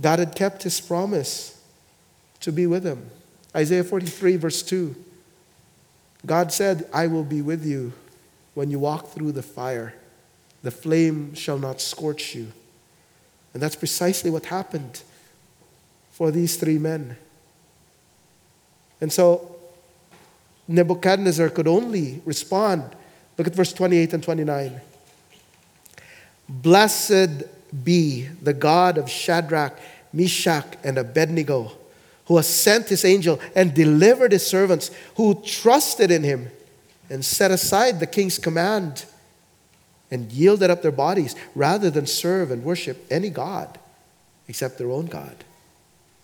God 0.01 0.19
had 0.19 0.35
kept 0.35 0.63
his 0.63 0.81
promise 0.81 1.61
to 2.41 2.51
be 2.51 2.67
with 2.67 2.83
them. 2.83 3.11
Isaiah 3.55 3.85
43, 3.85 4.37
verse 4.37 4.63
2. 4.63 4.95
God 6.25 6.53
said, 6.53 6.89
I 6.93 7.07
will 7.07 7.25
be 7.25 7.43
with 7.43 7.65
you 7.65 7.93
when 8.55 8.71
you 8.71 8.79
walk 8.79 9.09
through 9.09 9.33
the 9.33 9.43
fire. 9.43 9.95
The 10.63 10.71
flame 10.71 11.35
shall 11.35 11.59
not 11.59 11.81
scorch 11.81 12.35
you. 12.35 12.53
And 13.55 13.63
that's 13.63 13.77
precisely 13.77 14.31
what 14.31 14.47
happened 14.47 15.03
for 16.11 16.31
these 16.31 16.57
three 16.57 16.79
men. 16.79 17.17
And 19.01 19.13
so 19.13 19.57
Nebuchadnezzar 20.69 21.51
could 21.51 21.69
only 21.69 22.23
respond. 22.25 22.85
Look 23.37 23.47
at 23.47 23.55
verse 23.55 23.73
28 23.73 24.15
and 24.15 24.23
29. 24.23 24.81
Blessed 26.49 27.43
be 27.85 28.29
the 28.43 28.53
God 28.53 28.99
of 28.99 29.11
Shadrach, 29.11 29.79
Meshach, 30.13 30.77
and 30.85 30.99
Abednego, 30.99 31.73
who 32.27 32.37
has 32.37 32.47
sent 32.47 32.89
his 32.89 33.05
angel 33.05 33.41
and 33.55 33.75
delivered 33.75 34.33
his 34.33 34.47
servants 34.47 34.91
who 35.17 35.43
trusted 35.43 36.11
in 36.11 36.23
him 36.23 36.51
and 37.11 37.25
set 37.25 37.51
aside 37.51 38.01
the 38.01 38.07
king's 38.07 38.39
command 38.39 39.05
and 40.13 40.31
yielded 40.31 40.71
up 40.71 40.83
their 40.83 40.93
bodies 40.93 41.35
rather 41.55 41.91
than 41.91 42.07
serve 42.07 42.51
and 42.51 42.63
worship 42.63 43.05
any 43.11 43.31
God 43.31 43.79
except 44.47 44.79
their 44.79 44.91
own 44.91 45.07
God. 45.07 45.35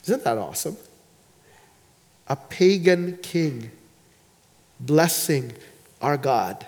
Isn't 0.05 0.23
that 0.25 0.39
awesome? 0.39 0.77
A 2.29 2.37
pagan 2.37 3.17
king 3.23 3.71
blessing 4.79 5.53
our 6.03 6.19
God. 6.19 6.67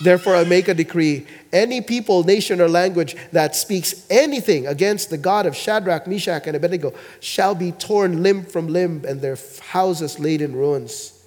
Therefore, 0.00 0.36
I 0.36 0.44
make 0.44 0.68
a 0.68 0.74
decree 0.74 1.26
any 1.52 1.80
people, 1.80 2.22
nation, 2.22 2.60
or 2.60 2.68
language 2.68 3.16
that 3.32 3.54
speaks 3.54 4.06
anything 4.08 4.66
against 4.66 5.10
the 5.10 5.18
God 5.18 5.44
of 5.44 5.56
Shadrach, 5.56 6.06
Meshach, 6.06 6.46
and 6.46 6.56
Abednego 6.56 6.94
shall 7.20 7.54
be 7.54 7.72
torn 7.72 8.22
limb 8.22 8.44
from 8.44 8.68
limb 8.68 9.04
and 9.06 9.20
their 9.20 9.36
houses 9.60 10.18
laid 10.18 10.40
in 10.40 10.54
ruins. 10.54 11.20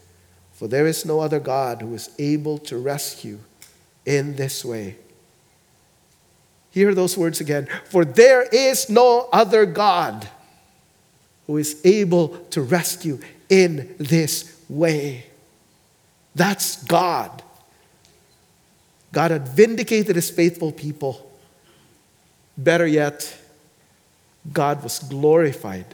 For 0.53 0.67
there 0.67 0.87
is 0.87 1.05
no 1.05 1.19
other 1.19 1.39
God 1.39 1.81
who 1.81 1.93
is 1.93 2.09
able 2.17 2.57
to 2.59 2.77
rescue 2.77 3.39
in 4.05 4.35
this 4.35 4.65
way. 4.65 4.95
Hear 6.71 6.95
those 6.95 7.17
words 7.17 7.41
again. 7.41 7.67
For 7.85 8.05
there 8.05 8.43
is 8.43 8.89
no 8.89 9.27
other 9.31 9.65
God 9.65 10.27
who 11.47 11.57
is 11.57 11.81
able 11.83 12.29
to 12.51 12.61
rescue 12.61 13.19
in 13.49 13.93
this 13.97 14.57
way. 14.69 15.25
That's 16.33 16.81
God. 16.83 17.43
God 19.11 19.31
had 19.31 19.49
vindicated 19.49 20.15
his 20.15 20.29
faithful 20.29 20.71
people. 20.71 21.29
Better 22.57 22.87
yet, 22.87 23.37
God 24.51 24.81
was 24.81 24.99
glorified 24.99 25.85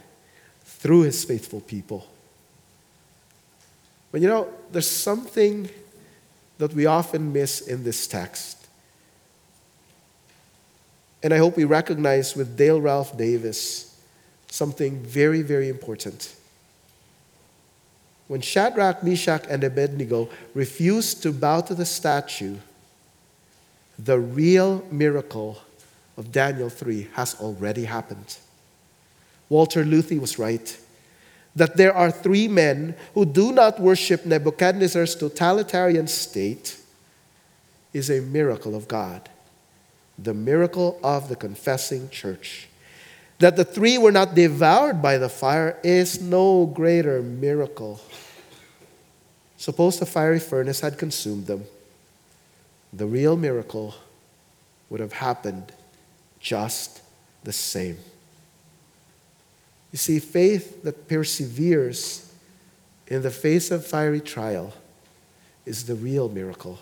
through 0.64 1.02
his 1.02 1.24
faithful 1.24 1.60
people. 1.60 2.06
But 4.12 4.20
you 4.20 4.28
know, 4.28 4.48
there's 4.70 4.88
something 4.88 5.68
that 6.58 6.74
we 6.74 6.86
often 6.86 7.32
miss 7.32 7.60
in 7.60 7.84
this 7.84 8.06
text. 8.06 8.66
And 11.22 11.32
I 11.32 11.38
hope 11.38 11.56
we 11.56 11.64
recognize 11.64 12.36
with 12.36 12.56
Dale 12.56 12.80
Ralph 12.80 13.16
Davis 13.16 14.00
something 14.50 14.98
very, 15.00 15.42
very 15.42 15.68
important. 15.68 16.34
When 18.28 18.40
Shadrach, 18.40 19.02
Meshach, 19.02 19.44
and 19.48 19.64
Abednego 19.64 20.28
refused 20.54 21.22
to 21.22 21.32
bow 21.32 21.62
to 21.62 21.74
the 21.74 21.86
statue, 21.86 22.56
the 23.98 24.18
real 24.18 24.84
miracle 24.90 25.62
of 26.16 26.30
Daniel 26.30 26.68
3 26.68 27.08
has 27.14 27.34
already 27.40 27.84
happened. 27.84 28.36
Walter 29.48 29.84
Luthi 29.84 30.20
was 30.20 30.38
right 30.38 30.78
that 31.56 31.76
there 31.76 31.94
are 31.94 32.10
three 32.10 32.48
men 32.48 32.94
who 33.14 33.24
do 33.24 33.52
not 33.52 33.80
worship 33.80 34.24
Nebuchadnezzar's 34.24 35.14
totalitarian 35.14 36.06
state 36.06 36.78
is 37.92 38.10
a 38.10 38.20
miracle 38.20 38.74
of 38.74 38.86
God. 38.86 39.28
The 40.18 40.34
miracle 40.34 40.98
of 41.02 41.28
the 41.28 41.36
confessing 41.36 42.10
church. 42.10 42.68
That 43.38 43.56
the 43.56 43.64
three 43.64 43.98
were 43.98 44.12
not 44.12 44.34
devoured 44.34 45.00
by 45.00 45.18
the 45.18 45.28
fire 45.28 45.78
is 45.84 46.20
no 46.20 46.66
greater 46.66 47.22
miracle. 47.22 48.00
Suppose 49.56 49.98
the 49.98 50.06
fiery 50.06 50.40
furnace 50.40 50.80
had 50.80 50.98
consumed 50.98 51.46
them. 51.46 51.64
The 52.92 53.06
real 53.06 53.36
miracle 53.36 53.94
would 54.90 55.00
have 55.00 55.12
happened 55.12 55.72
just 56.40 57.02
the 57.44 57.52
same. 57.52 57.98
You 59.92 59.98
see, 59.98 60.18
faith 60.18 60.82
that 60.82 61.08
perseveres 61.08 62.30
in 63.06 63.22
the 63.22 63.30
face 63.30 63.70
of 63.70 63.86
fiery 63.86 64.20
trial 64.20 64.72
is 65.64 65.84
the 65.84 65.94
real 65.94 66.28
miracle. 66.28 66.78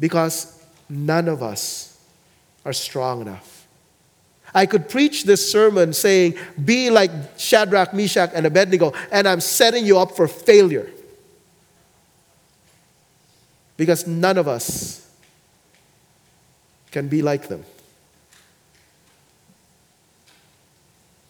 Because 0.00 0.62
none 0.88 1.28
of 1.28 1.42
us 1.42 1.98
are 2.64 2.72
strong 2.72 3.20
enough. 3.20 3.66
I 4.54 4.66
could 4.66 4.88
preach 4.88 5.24
this 5.24 5.50
sermon 5.50 5.92
saying, 5.92 6.36
Be 6.64 6.90
like 6.90 7.10
Shadrach, 7.38 7.92
Meshach, 7.92 8.30
and 8.34 8.46
Abednego, 8.46 8.92
and 9.10 9.28
I'm 9.28 9.40
setting 9.40 9.84
you 9.84 9.98
up 9.98 10.16
for 10.16 10.26
failure. 10.26 10.88
Because 13.76 14.06
none 14.06 14.38
of 14.38 14.48
us 14.48 15.08
can 16.90 17.08
be 17.08 17.22
like 17.22 17.48
them. 17.48 17.64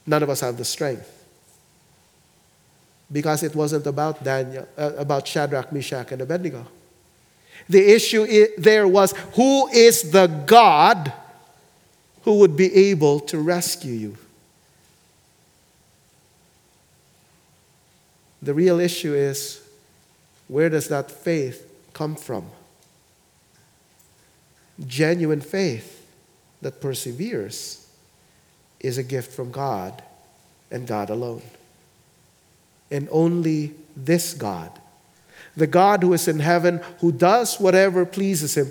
None 0.08 0.22
of 0.22 0.30
us 0.30 0.40
have 0.40 0.56
the 0.56 0.64
strength. 0.64 1.14
Because 3.12 3.42
it 3.42 3.54
wasn't 3.54 3.86
about 3.86 4.24
Daniel, 4.24 4.66
uh, 4.76 4.92
about 4.96 5.28
Shadrach, 5.28 5.70
Meshach, 5.70 6.10
and 6.12 6.22
Abednego. 6.22 6.66
The 7.68 7.94
issue 7.94 8.26
there 8.56 8.88
was 8.88 9.12
who 9.34 9.68
is 9.68 10.10
the 10.10 10.26
God 10.26 11.12
who 12.22 12.38
would 12.38 12.56
be 12.56 12.74
able 12.74 13.20
to 13.20 13.38
rescue 13.38 13.92
you? 13.92 14.16
The 18.40 18.54
real 18.54 18.80
issue 18.80 19.12
is 19.14 19.60
where 20.46 20.70
does 20.70 20.88
that 20.88 21.10
faith 21.10 21.70
come 21.92 22.16
from? 22.16 22.46
Genuine 24.86 25.42
faith 25.42 26.06
that 26.62 26.80
perseveres 26.80 27.87
is 28.80 28.98
a 28.98 29.02
gift 29.02 29.32
from 29.32 29.50
God 29.50 30.02
and 30.70 30.86
God 30.86 31.10
alone. 31.10 31.42
And 32.90 33.08
only 33.10 33.74
this 33.96 34.34
God, 34.34 34.70
the 35.56 35.66
God 35.66 36.02
who 36.02 36.12
is 36.12 36.28
in 36.28 36.38
heaven, 36.38 36.80
who 37.00 37.12
does 37.12 37.58
whatever 37.58 38.06
pleases 38.06 38.56
him, 38.56 38.70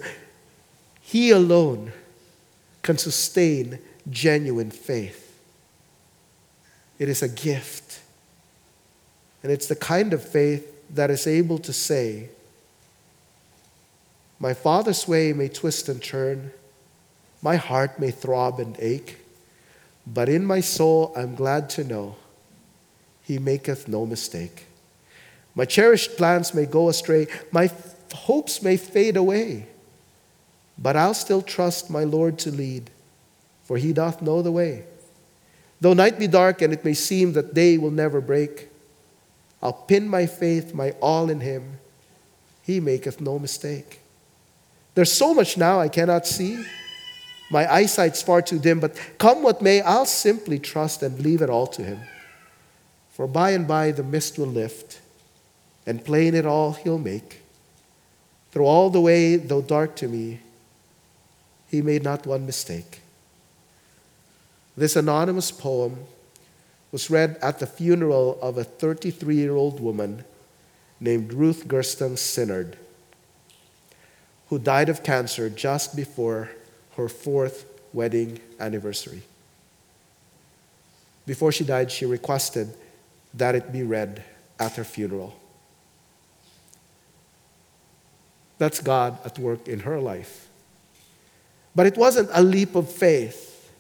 he 1.02 1.32
alone 1.32 1.92
can 2.82 2.98
sustain 2.98 3.80
genuine 4.10 4.72
faith. 4.72 5.24
It 7.00 7.10
is 7.10 7.22
a 7.22 7.30
gift. 7.30 8.02
And 9.44 9.52
it's 9.52 9.68
the 9.68 9.76
kind 9.76 10.14
of 10.14 10.24
faith 10.24 10.74
that 10.96 11.12
is 11.12 11.28
able 11.28 11.60
to 11.60 11.74
say, 11.74 12.30
My 14.40 14.54
Father's 14.54 15.08
way 15.08 15.34
may 15.34 15.50
twist 15.50 15.90
and 15.90 16.02
turn, 16.02 16.52
my 17.42 17.56
heart 17.56 18.00
may 18.00 18.12
throb 18.12 18.60
and 18.60 18.76
ache. 18.80 19.18
But 20.14 20.30
in 20.30 20.46
my 20.46 20.62
soul, 20.62 21.12
I'm 21.16 21.36
glad 21.36 21.70
to 21.72 21.84
know 21.84 22.16
he 23.24 23.40
maketh 23.40 23.88
no 23.88 24.06
mistake. 24.06 24.66
My 25.54 25.66
cherished 25.66 26.16
plans 26.16 26.54
may 26.54 26.66
go 26.66 26.88
astray, 26.88 27.28
my 27.52 27.70
hopes 28.14 28.62
may 28.62 28.78
fade 28.78 29.18
away, 29.18 29.68
but 30.78 30.96
I'll 30.96 31.14
still 31.14 31.42
trust 31.42 31.90
my 31.90 32.04
Lord 32.04 32.40
to 32.40 32.52
lead, 32.52 32.90
for 33.64 33.78
he 33.78 33.92
doth 33.92 34.22
know 34.22 34.42
the 34.42 34.52
way. 34.52 34.86
Though 35.82 35.94
night 35.94 36.18
be 36.18 36.28
dark 36.28 36.62
and 36.62 36.72
it 36.72 36.86
may 36.86 36.94
seem 36.94 37.34
that 37.34 37.54
day 37.54 37.78
will 37.78 37.92
never 37.92 38.22
break, 38.22 38.70
I'll 39.62 39.74
pin 39.74 40.08
my 40.08 40.26
faith, 40.26 40.74
my 40.74 40.92
all 41.02 41.30
in 41.30 41.42
him. 41.42 41.80
He 42.64 42.80
maketh 42.80 43.20
no 43.20 43.40
mistake. 43.40 44.00
There's 44.94 45.12
so 45.12 45.34
much 45.34 45.58
now 45.58 45.80
I 45.80 45.90
cannot 45.90 46.26
see. 46.26 46.64
My 47.50 47.72
eyesight's 47.72 48.22
far 48.22 48.42
too 48.42 48.60
dim, 48.60 48.80
but 48.80 48.96
come 49.18 49.42
what 49.42 49.62
may, 49.62 49.82
I'll 49.82 50.06
simply 50.06 50.60
trust 50.60 51.02
and 51.02 51.20
leave 51.20 51.42
it 51.42 51.50
all 51.50 51.68
to 51.68 51.84
Him. 51.84 52.00
For 53.12 53.28
by 53.28 53.52
and 53.52 53.68
by 53.68 53.92
the 53.92 54.04
mist 54.04 54.38
will 54.38 54.48
lift, 54.48 55.00
and 55.86 56.04
plain 56.04 56.36
it 56.36 56.46
all 56.46 56.74
He'll 56.74 57.00
make. 57.00 57.42
Through 58.52 58.66
all 58.66 58.90
the 58.90 59.02
way, 59.02 59.38
though 59.38 59.62
dark 59.62 59.96
to 59.98 60.08
me, 60.08 60.42
He 61.70 61.82
made 61.82 62.04
not 62.04 62.26
one 62.26 62.46
mistake. 62.46 63.02
This 64.76 64.96
anonymous 64.96 65.52
poem 65.52 66.06
was 66.92 67.10
read 67.10 67.38
at 67.42 67.60
the 67.60 67.68
funeral 67.68 68.38
of 68.42 68.58
a 68.58 68.64
33 68.64 69.36
year 69.36 69.56
old 69.56 69.80
woman 69.80 70.24
named 71.00 71.34
Ruth 71.34 71.68
Gersten 71.68 72.16
Sinnard, 72.16 72.76
who 74.50 74.60
died 74.60 74.90
of 74.90 75.04
cancer 75.04 75.50
just 75.50 75.96
before 75.96 76.50
her 76.98 77.08
fourth 77.08 77.66
wedding 77.94 78.40
anniversary. 78.60 79.22
Before 81.26 81.52
she 81.52 81.64
died, 81.64 81.92
she 81.92 82.06
requested 82.06 82.74
that 83.34 83.56
it 83.56 83.72
be 83.72 83.84
read 83.84 84.24
at 84.60 84.76
her 84.76 84.84
funeral. 84.84 85.36
That's 88.58 88.82
God 88.82 89.18
at 89.24 89.38
work 89.38 89.68
in 89.68 89.82
her 89.82 90.00
life. 90.00 90.48
But 91.76 91.86
it 91.86 91.96
wasn't 91.96 92.30
a 92.34 92.42
leap 92.42 92.76
of 92.76 92.92
faith. 92.92 93.72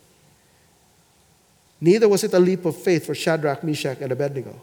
Neither 1.82 2.08
was 2.08 2.24
it 2.24 2.34
a 2.34 2.40
leap 2.40 2.66
of 2.66 2.76
faith 2.76 3.06
for 3.06 3.16
Shadrach, 3.16 3.64
Meshach, 3.64 3.98
and 4.02 4.12
Abednego. 4.12 4.62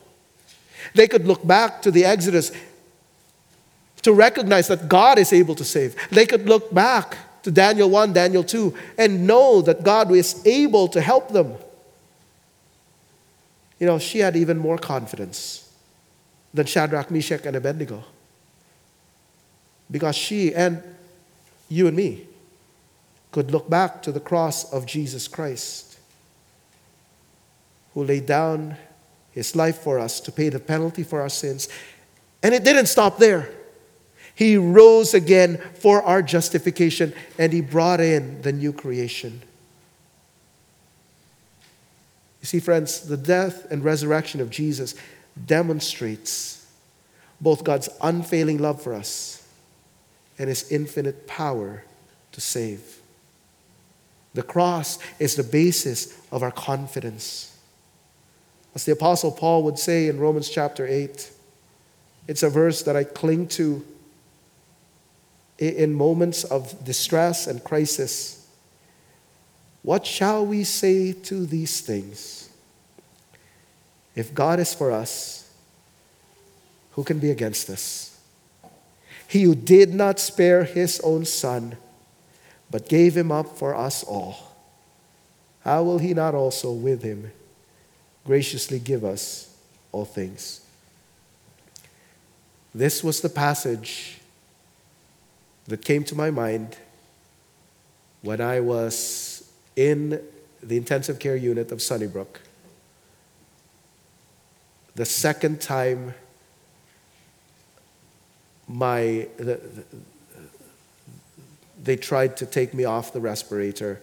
They 0.95 1.09
could 1.09 1.27
look 1.27 1.45
back 1.45 1.83
to 1.83 1.91
the 1.91 2.05
Exodus 2.05 2.53
to 4.03 4.13
recognize 4.13 4.69
that 4.69 4.89
God 4.89 5.19
is 5.19 5.33
able 5.33 5.55
to 5.57 5.65
save. 5.65 5.97
They 6.11 6.27
could 6.27 6.47
look 6.47 6.73
back 6.73 7.17
to 7.45 7.51
Daniel 7.51 7.91
1, 7.91 8.15
Daniel 8.15 8.43
2, 8.43 8.75
and 8.99 9.27
know 9.27 9.61
that 9.63 9.85
God 9.85 10.11
is 10.11 10.45
able 10.47 10.89
to 10.89 11.01
help 11.01 11.29
them. 11.29 11.55
You 13.79 13.87
know, 13.87 13.99
she 13.99 14.21
had 14.21 14.35
even 14.35 14.59
more 14.59 14.79
confidence 14.79 15.71
than 16.55 16.65
Shadrach, 16.67 17.11
Meshach, 17.11 17.45
and 17.45 17.55
Abednego. 17.55 18.03
Because 19.91 20.17
she 20.17 20.55
and 20.55 20.83
you 21.69 21.87
and 21.87 21.97
me 21.97 22.27
could 23.31 23.51
look 23.51 23.69
back 23.69 24.03
to 24.03 24.13
the 24.13 24.21
cross 24.21 24.73
of 24.73 24.87
Jesus 24.87 25.29
Christ, 25.29 25.99
who 27.93 28.05
laid 28.05 28.25
down 28.25 28.77
his 29.33 29.55
life 29.55 29.79
for 29.79 29.99
us 29.99 30.19
to 30.21 30.33
pay 30.33 30.49
the 30.49 30.61
penalty 30.61 31.03
for 31.03 31.21
our 31.21 31.29
sins. 31.29 31.69
And 32.43 32.55
it 32.55 32.65
didn't 32.65 32.87
stop 32.87 33.19
there. 33.19 33.51
He 34.35 34.57
rose 34.57 35.15
again 35.15 35.59
for 35.75 36.03
our 36.03 36.23
justification 36.23 37.15
and 37.39 37.53
he 37.53 37.61
brought 37.61 38.01
in 38.01 38.43
the 38.43 38.53
new 38.53 38.73
creation. 38.73 39.43
You 42.41 42.47
see, 42.47 42.61
friends, 42.61 43.01
the 43.03 43.17
death 43.17 43.71
and 43.71 43.85
resurrection 43.85 44.41
of 44.41 44.51
Jesus 44.51 44.95
demonstrates 45.47 46.67
both 47.41 47.65
God's 47.65 47.89
unfailing 48.03 48.59
love 48.59 48.83
for 48.83 48.93
us 48.93 49.47
and 50.39 50.49
his 50.49 50.71
infinite 50.71 51.27
power 51.27 51.85
to 52.33 52.41
save. 52.41 53.01
The 54.35 54.43
cross 54.43 54.99
is 55.21 55.37
the 55.37 55.45
basis 55.45 56.19
of 56.33 56.43
our 56.43 56.51
confidence. 56.51 57.57
As 58.75 58.85
the 58.85 58.93
Apostle 58.93 59.31
Paul 59.31 59.63
would 59.63 59.79
say 59.79 60.09
in 60.09 60.19
Romans 60.19 60.51
chapter 60.51 60.87
8, 60.87 61.31
it's 62.27 62.43
a 62.43 62.51
verse 62.51 62.83
that 62.83 62.97
I 62.97 63.05
cling 63.05 63.47
to 63.49 63.85
in 65.59 65.95
moments 65.95 66.45
of 66.45 66.85
distress 66.85 67.47
and 67.47 67.63
crisis. 67.63 68.47
What 69.83 70.07
shall 70.07 70.45
we 70.45 70.65
say 70.65 71.13
to 71.13 71.47
these 71.47 71.81
things? 71.81 72.49
If 74.15 74.35
God 74.35 74.61
is 74.61 74.73
for 74.73 74.91
us, 74.91 75.51
who 76.93 77.05
can 77.05 77.19
be 77.19 77.31
against 77.31 77.69
us? 77.71 78.19
He 79.27 79.43
who 79.43 79.55
did 79.55 79.93
not 79.93 80.21
spare 80.21 80.65
his 80.65 81.01
own 81.01 81.25
son, 81.25 81.77
but 82.71 82.89
gave 82.89 83.17
him 83.17 83.33
up 83.33 83.59
for 83.59 83.75
us 83.75 84.05
all, 84.05 84.37
how 85.61 85.83
will 85.83 85.99
he 85.99 86.15
not 86.15 86.35
also 86.35 86.73
with 86.73 87.03
him 87.03 87.33
graciously 88.25 88.79
give 88.79 89.05
us 89.05 89.57
all 89.93 90.05
things? 90.05 90.61
This 92.75 93.03
was 93.03 93.21
the 93.21 93.29
passage 93.29 94.14
that 95.67 95.85
came 95.85 96.05
to 96.05 96.15
my 96.15 96.31
mind 96.31 96.77
when 98.23 98.41
I 98.41 98.61
was 98.61 99.51
in 99.77 100.23
the 100.63 100.77
intensive 100.77 101.19
care 101.19 101.37
unit 101.37 101.73
of 101.73 101.83
Sunnybrook. 101.83 102.41
The 104.95 105.05
second 105.05 105.61
time 105.61 106.15
my 108.67 109.29
the, 109.37 109.45
the, 109.45 109.85
they 111.83 111.97
tried 111.97 112.37
to 112.39 112.47
take 112.47 112.73
me 112.73 112.85
off 112.85 113.13
the 113.13 113.21
respirator 113.21 114.01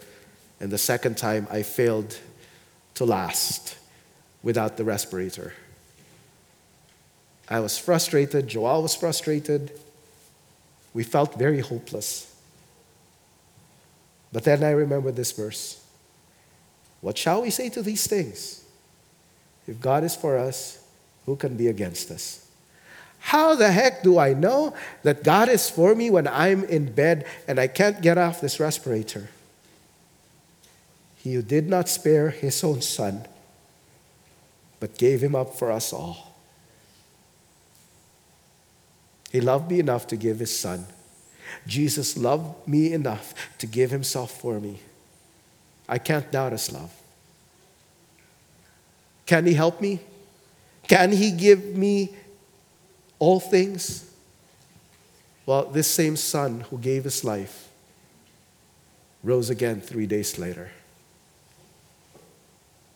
and 0.60 0.71
the 0.71 0.78
second 0.78 1.17
time 1.17 1.47
I 1.50 1.63
failed 1.63 2.19
to 2.95 3.06
last 3.06 3.78
without 4.43 4.78
the 4.78 4.84
respirator. 4.84 5.54
I 7.50 7.60
was 7.60 7.78
frustrated, 7.78 8.47
Joel 8.47 8.84
was 8.84 8.95
frustrated. 8.95 9.71
We 10.94 11.04
felt 11.04 11.38
very 11.38 11.60
hopeless. 11.60 12.34
But 14.32 14.44
then 14.44 14.64
I 14.64 14.72
remember 14.72 15.12
this 15.12 15.32
verse 15.32 15.84
What 17.02 17.18
shall 17.18 17.42
we 17.42 17.50
say 17.50 17.70
to 17.70 17.82
these 17.82 18.08
things? 18.08 18.64
If 19.68 19.80
God 19.80 20.04
is 20.04 20.16
for 20.16 20.38
us, 20.38 20.84
who 21.26 21.36
can 21.36 21.56
be 21.56 21.68
against 21.68 22.12
us? 22.12 22.48
How 23.20 23.54
the 23.54 23.72
heck 23.72 24.02
do 24.02 24.18
I 24.18 24.34
know 24.34 24.74
that 25.04 25.24
God 25.24 25.48
is 25.48 25.70
for 25.70 25.94
me 25.94 26.10
when 26.10 26.28
I'm 26.28 26.64
in 26.64 26.92
bed 26.92 27.26
and 27.48 27.60
I 27.60 27.68
can't 27.68 28.02
get 28.02 28.18
off 28.18 28.42
this 28.42 28.60
respirator? 28.60 29.30
He 31.18 31.36
who 31.36 31.44
did 31.44 31.70
not 31.70 31.88
spare 31.88 32.32
his 32.32 32.64
own 32.64 32.82
son, 32.82 33.28
but 34.80 34.98
gave 34.98 35.22
him 35.22 35.36
up 35.36 35.56
for 35.56 35.72
us 35.72 35.94
all 35.94 36.31
he 39.32 39.39
loved 39.39 39.72
me 39.72 39.80
enough 39.80 40.08
to 40.08 40.17
give 40.17 40.39
his 40.39 40.58
son. 40.58 40.86
Jesus 41.65 42.17
loved 42.17 42.67
me 42.67 42.91
enough 42.91 43.34
to 43.60 43.67
give 43.67 43.91
himself 43.91 44.39
for 44.39 44.60
me. 44.60 44.80
I 45.88 45.98
can't 45.98 46.30
doubt 46.32 46.52
his 46.52 46.72
love. 46.72 46.91
Can 49.26 49.46
he 49.46 49.54
help 49.54 49.80
me? 49.80 50.02
Can 50.88 51.13
he 51.13 51.32
give 51.32 51.78
me 51.78 52.13
all 53.20 53.39
things? 53.39 54.12
Well, 55.46 55.65
this 55.65 55.88
same 55.88 56.17
son 56.17 56.62
who 56.70 56.78
gave 56.78 57.06
his 57.06 57.24
life 57.24 57.70
rose 59.24 59.50
again 59.50 59.80
three 59.80 60.08
days 60.08 60.38
later. 60.38 60.72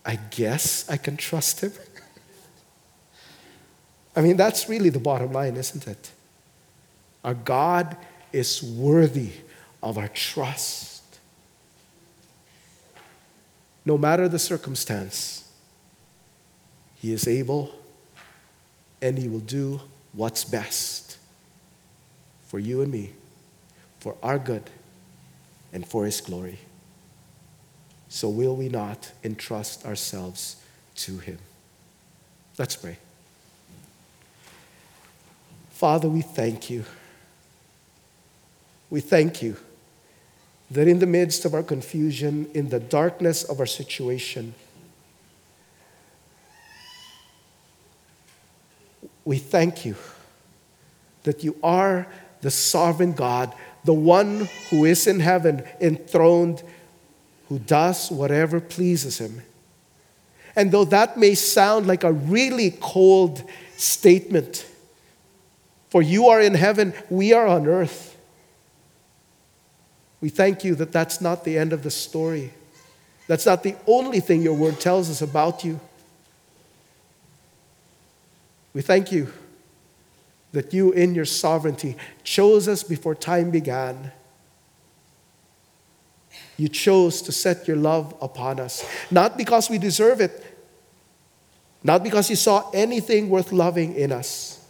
I 0.06 0.18
guess 0.18 0.90
I 0.90 0.98
can 0.98 1.16
trust 1.16 1.62
him. 1.62 1.72
I 4.16 4.22
mean, 4.22 4.36
that's 4.36 4.68
really 4.68 4.90
the 4.90 5.00
bottom 5.00 5.32
line, 5.32 5.56
isn't 5.56 5.88
it? 5.88 6.12
Our 7.26 7.34
God 7.34 7.98
is 8.32 8.62
worthy 8.62 9.32
of 9.82 9.98
our 9.98 10.08
trust. 10.08 11.04
No 13.84 13.98
matter 13.98 14.30
the 14.30 14.38
circumstance, 14.38 15.52
He 16.98 17.12
is 17.12 17.28
able 17.28 17.74
and 19.02 19.18
He 19.18 19.28
will 19.28 19.40
do 19.40 19.82
what's 20.14 20.44
best 20.46 21.18
for 22.48 22.60
you 22.60 22.84
and 22.84 22.92
me, 22.92 23.14
for 24.00 24.16
our 24.22 24.38
good, 24.38 24.70
and 25.74 25.86
for 25.86 26.06
His 26.06 26.22
glory. 26.22 26.60
So, 28.08 28.30
will 28.30 28.56
we 28.56 28.70
not 28.70 29.12
entrust 29.24 29.84
ourselves 29.84 30.58
to 30.98 31.18
Him? 31.18 31.40
Let's 32.60 32.76
pray. 32.76 32.98
Father, 35.72 36.08
we 36.08 36.22
thank 36.22 36.70
you. 36.70 36.86
We 38.90 39.02
thank 39.02 39.42
you 39.42 39.58
that 40.72 40.88
in 40.88 41.00
the 41.00 41.06
midst 41.06 41.46
of 41.46 41.54
our 41.54 41.64
confusion, 41.64 42.50
in 42.54 42.70
the 42.70 42.80
darkness 42.80 43.44
of 43.44 43.60
our 43.60 43.66
situation, 43.66 44.54
we 49.24 49.38
thank 49.38 49.86
you 49.86 49.96
that 51.24 51.44
you 51.44 51.56
are 51.64 52.08
the 52.42 52.52
sovereign 52.52 53.14
God, 53.14 53.54
the 53.84 53.94
one 53.94 54.48
who 54.70 54.86
is 54.86 55.08
in 55.08 55.20
heaven, 55.20 55.64
enthroned, 55.82 56.64
who 57.50 57.60
does 57.60 58.12
whatever 58.12 58.60
pleases 58.60 59.18
him. 59.20 59.42
And 60.56 60.72
though 60.72 60.86
that 60.86 61.18
may 61.18 61.36
sound 61.36 61.86
like 61.86 62.04
a 62.04 62.14
really 62.14 62.72
cold 62.80 63.44
statement, 63.78 64.66
for 65.90 66.02
you 66.02 66.30
are 66.30 66.42
in 66.42 66.54
heaven, 66.54 66.94
we 67.10 67.34
are 67.34 67.48
on 67.48 67.68
earth. 67.68 68.15
We 70.22 70.30
thank 70.30 70.64
you 70.64 70.76
that 70.76 70.92
that's 70.92 71.22
not 71.22 71.44
the 71.44 71.58
end 71.58 71.74
of 71.74 71.84
the 71.84 71.92
story. 71.92 72.52
That's 73.28 73.46
not 73.46 73.64
the 73.64 73.76
only 73.88 74.20
thing 74.20 74.42
your 74.42 74.54
word 74.54 74.80
tells 74.80 75.10
us 75.10 75.22
about 75.22 75.64
you. 75.64 75.80
We 78.74 78.82
thank 78.82 79.12
you 79.12 79.32
that 80.52 80.74
you, 80.74 80.92
in 80.92 81.16
your 81.16 81.26
sovereignty, 81.26 81.98
chose 82.24 82.68
us 82.68 82.84
before 82.84 83.16
time 83.16 83.52
began. 83.52 84.12
You 86.58 86.70
chose 86.70 87.22
to 87.24 87.32
set 87.32 87.68
your 87.68 87.78
love 87.78 88.16
upon 88.22 88.60
us, 88.60 88.86
not 89.12 89.38
because 89.38 89.70
we 89.70 89.78
deserve 89.78 90.22
it, 90.22 90.44
not 91.84 92.04
because 92.04 92.30
you 92.30 92.36
saw 92.36 92.70
anything 92.74 93.30
worth 93.30 93.52
loving 93.52 93.96
in 93.96 94.12
us, 94.12 94.66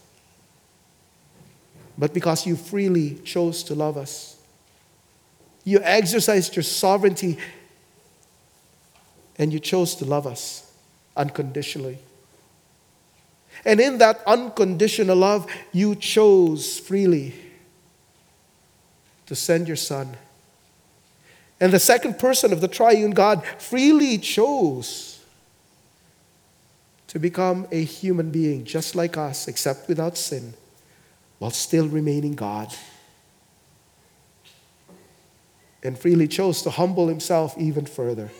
but 1.97 2.13
because 2.13 2.45
you 2.45 2.55
freely 2.55 3.15
chose 3.23 3.63
to 3.63 3.75
love 3.75 3.97
us. 3.97 4.34
You 5.65 5.81
exercised 5.83 6.55
your 6.55 6.63
sovereignty 6.63 7.37
and 9.37 9.51
you 9.51 9.59
chose 9.59 9.95
to 9.95 10.05
love 10.05 10.25
us 10.25 10.71
unconditionally. 11.17 11.97
And 13.65 13.81
in 13.81 13.97
that 13.97 14.21
unconditional 14.27 15.17
love, 15.17 15.47
you 15.71 15.95
chose 15.95 16.79
freely 16.79 17.33
to 19.25 19.35
send 19.35 19.67
your 19.67 19.75
son. 19.75 20.15
And 21.59 21.73
the 21.73 21.79
second 21.79 22.19
person 22.19 22.53
of 22.53 22.61
the 22.61 22.67
triune 22.67 23.11
God 23.11 23.43
freely 23.57 24.17
chose 24.17 25.19
to 27.07 27.17
become 27.17 27.65
a 27.71 27.83
human 27.83 28.29
being 28.29 28.65
just 28.65 28.93
like 28.93 29.17
us, 29.17 29.47
except 29.47 29.87
without 29.87 30.17
sin, 30.17 30.53
while 31.39 31.51
still 31.51 31.87
remaining 31.87 32.35
God. 32.35 32.75
And 35.85 35.95
freely 35.99 36.27
chose 36.27 36.63
to 36.63 36.71
humble 36.71 37.07
himself 37.07 37.55
even 37.59 37.85
further 37.85 38.31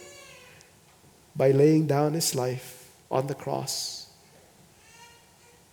by 1.35 1.51
laying 1.51 1.85
down 1.85 2.13
his 2.13 2.33
life 2.33 2.89
on 3.11 3.27
the 3.27 3.35
cross. 3.35 4.09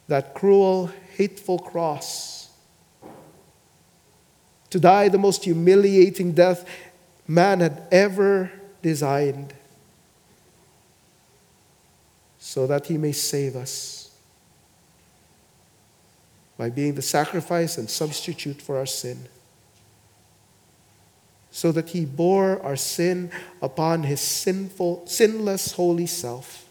That 0.06 0.34
cruel, 0.34 0.90
hateful 1.16 1.58
cross. 1.58 2.50
To 4.68 4.78
die 4.78 5.08
the 5.08 5.16
most 5.16 5.44
humiliating 5.44 6.32
death 6.32 6.68
man 7.26 7.60
had 7.60 7.88
ever 7.90 8.52
designed 8.82 9.54
so 12.38 12.66
that 12.66 12.86
he 12.86 12.98
may 12.98 13.12
save 13.12 13.56
us 13.56 14.10
by 16.58 16.68
being 16.68 16.96
the 16.96 17.02
sacrifice 17.02 17.78
and 17.78 17.88
substitute 17.88 18.60
for 18.60 18.76
our 18.76 18.84
sin. 18.84 19.26
So 21.52 21.70
that 21.72 21.90
he 21.90 22.04
bore 22.04 22.60
our 22.62 22.76
sin 22.76 23.30
upon 23.60 24.02
his 24.02 24.20
sinful, 24.20 25.06
sinless, 25.06 25.72
holy 25.72 26.06
self. 26.06 26.66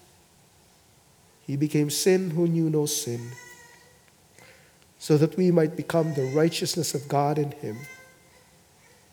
He 1.48 1.56
became 1.56 1.90
sin 1.90 2.32
who 2.32 2.48
knew 2.48 2.70
no 2.70 2.86
sin, 2.88 3.32
so 4.98 5.18
that 5.18 5.38
we 5.38 5.52
might 5.52 5.78
become 5.78 6.14
the 6.14 6.32
righteousness 6.36 6.94
of 6.94 7.08
God 7.08 7.38
in 7.38 7.52
him. 7.52 7.78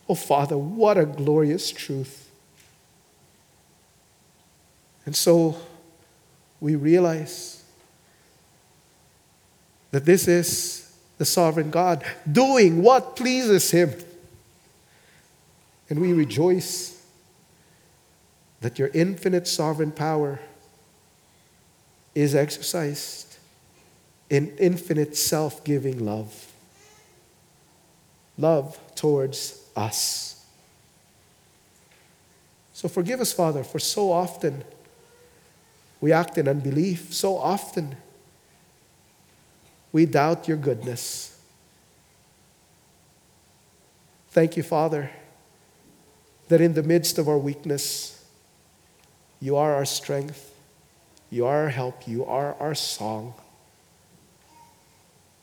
Oh, 0.07 0.15
Father, 0.15 0.57
what 0.57 0.97
a 0.97 1.05
glorious 1.05 1.71
truth. 1.71 2.29
And 5.05 5.15
so, 5.15 5.55
we 6.59 6.75
realize 6.75 7.63
that 9.91 10.05
this 10.05 10.27
is 10.27 10.93
the 11.17 11.25
sovereign 11.25 11.69
God 11.69 12.03
doing 12.29 12.81
what 12.81 13.15
pleases 13.15 13.71
Him. 13.71 13.93
And 15.89 15.99
we 15.99 16.13
rejoice 16.13 17.03
that 18.61 18.77
your 18.77 18.89
infinite 18.93 19.47
sovereign 19.47 19.91
power 19.91 20.39
is 22.13 22.35
exercised 22.35 23.37
in 24.29 24.55
infinite 24.57 25.15
self 25.15 25.63
giving 25.63 26.05
love. 26.05 26.51
Love 28.37 28.79
towards 28.95 29.63
us. 29.75 30.45
So 32.73 32.87
forgive 32.87 33.19
us, 33.19 33.33
Father, 33.33 33.63
for 33.63 33.79
so 33.79 34.11
often 34.11 34.63
we 36.01 36.13
act 36.13 36.37
in 36.37 36.47
unbelief 36.47 37.13
so 37.13 37.37
often. 37.37 37.95
We 39.91 40.05
doubt 40.05 40.47
your 40.47 40.57
goodness. 40.57 41.37
Thank 44.29 44.55
you, 44.55 44.63
Father, 44.63 45.09
that 46.49 46.59
in 46.59 46.73
the 46.73 46.83
midst 46.83 47.17
of 47.17 47.29
our 47.29 47.37
weakness, 47.37 48.25
you 49.39 49.55
are 49.55 49.75
our 49.75 49.85
strength, 49.85 50.53
you 51.29 51.45
are 51.45 51.63
our 51.63 51.69
help, 51.69 52.07
you 52.07 52.25
are 52.25 52.55
our 52.59 52.75
song. 52.75 53.33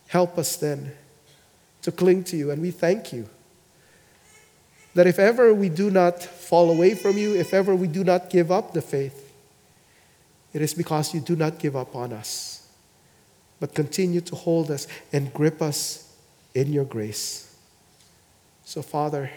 Help 0.09 0.37
us 0.37 0.57
then 0.57 0.93
to 1.83 1.91
cling 1.91 2.25
to 2.25 2.37
you, 2.37 2.51
and 2.51 2.61
we 2.61 2.71
thank 2.71 3.13
you 3.13 3.29
that 4.95 5.07
if 5.07 5.19
ever 5.19 5.55
we 5.55 5.69
do 5.69 5.91
not 5.91 6.23
fall 6.23 6.71
away 6.71 6.95
from 6.95 7.17
you, 7.17 7.35
if 7.35 7.55
ever 7.55 7.75
we 7.75 7.87
do 7.87 8.03
not 8.03 8.31
give 8.31 8.51
up 8.51 8.73
the 8.73 8.83
faith, 8.83 9.33
it 10.53 10.63
is 10.63 10.75
because 10.75 11.15
you 11.15 11.21
do 11.21 11.37
not 11.37 11.59
give 11.59 11.77
up 11.77 11.95
on 11.95 12.13
us, 12.13 12.67
but 13.61 13.75
continue 13.75 14.23
to 14.23 14.35
hold 14.35 14.71
us 14.71 14.89
and 15.13 15.33
grip 15.33 15.61
us 15.61 16.15
in 16.55 16.73
your 16.73 16.85
grace. 16.85 17.55
So, 18.65 18.81
Father, 18.81 19.31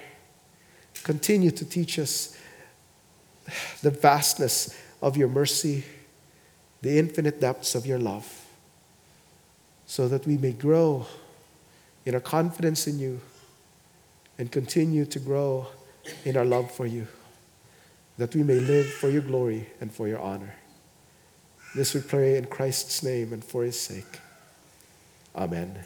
continue 1.04 1.52
to 1.52 1.66
teach 1.66 2.00
us 2.00 2.38
the 3.82 3.90
vastness 3.90 4.78
of 5.02 5.18
your 5.18 5.28
mercy, 5.28 5.84
the 6.82 6.98
infinite 6.98 7.40
depths 7.40 7.76
of 7.76 7.86
your 7.86 8.00
love, 8.00 8.46
so 9.86 10.08
that 10.08 10.26
we 10.28 10.38
may 10.38 10.52
grow 10.52 11.06
in 12.06 12.14
our 12.14 12.22
confidence 12.22 12.88
in 12.88 13.00
you 13.00 13.20
and 14.38 14.52
continue 14.52 15.06
to 15.06 15.20
grow 15.20 15.68
in 16.26 16.38
our 16.38 16.46
love 16.46 16.72
for 16.72 16.86
you, 16.86 17.08
that 18.18 18.34
we 18.36 18.44
may 18.44 18.60
live 18.60 18.88
for 18.88 19.10
your 19.10 19.22
glory 19.22 19.68
and 19.82 19.92
for 19.92 20.08
your 20.08 20.20
honor. 20.20 20.56
This 21.76 21.94
we 21.94 22.02
pray 22.02 22.38
in 22.38 22.46
Christ's 22.46 23.04
name 23.04 23.34
and 23.34 23.44
for 23.44 23.64
his 23.64 23.80
sake. 23.80 24.20
Amen. 25.36 25.86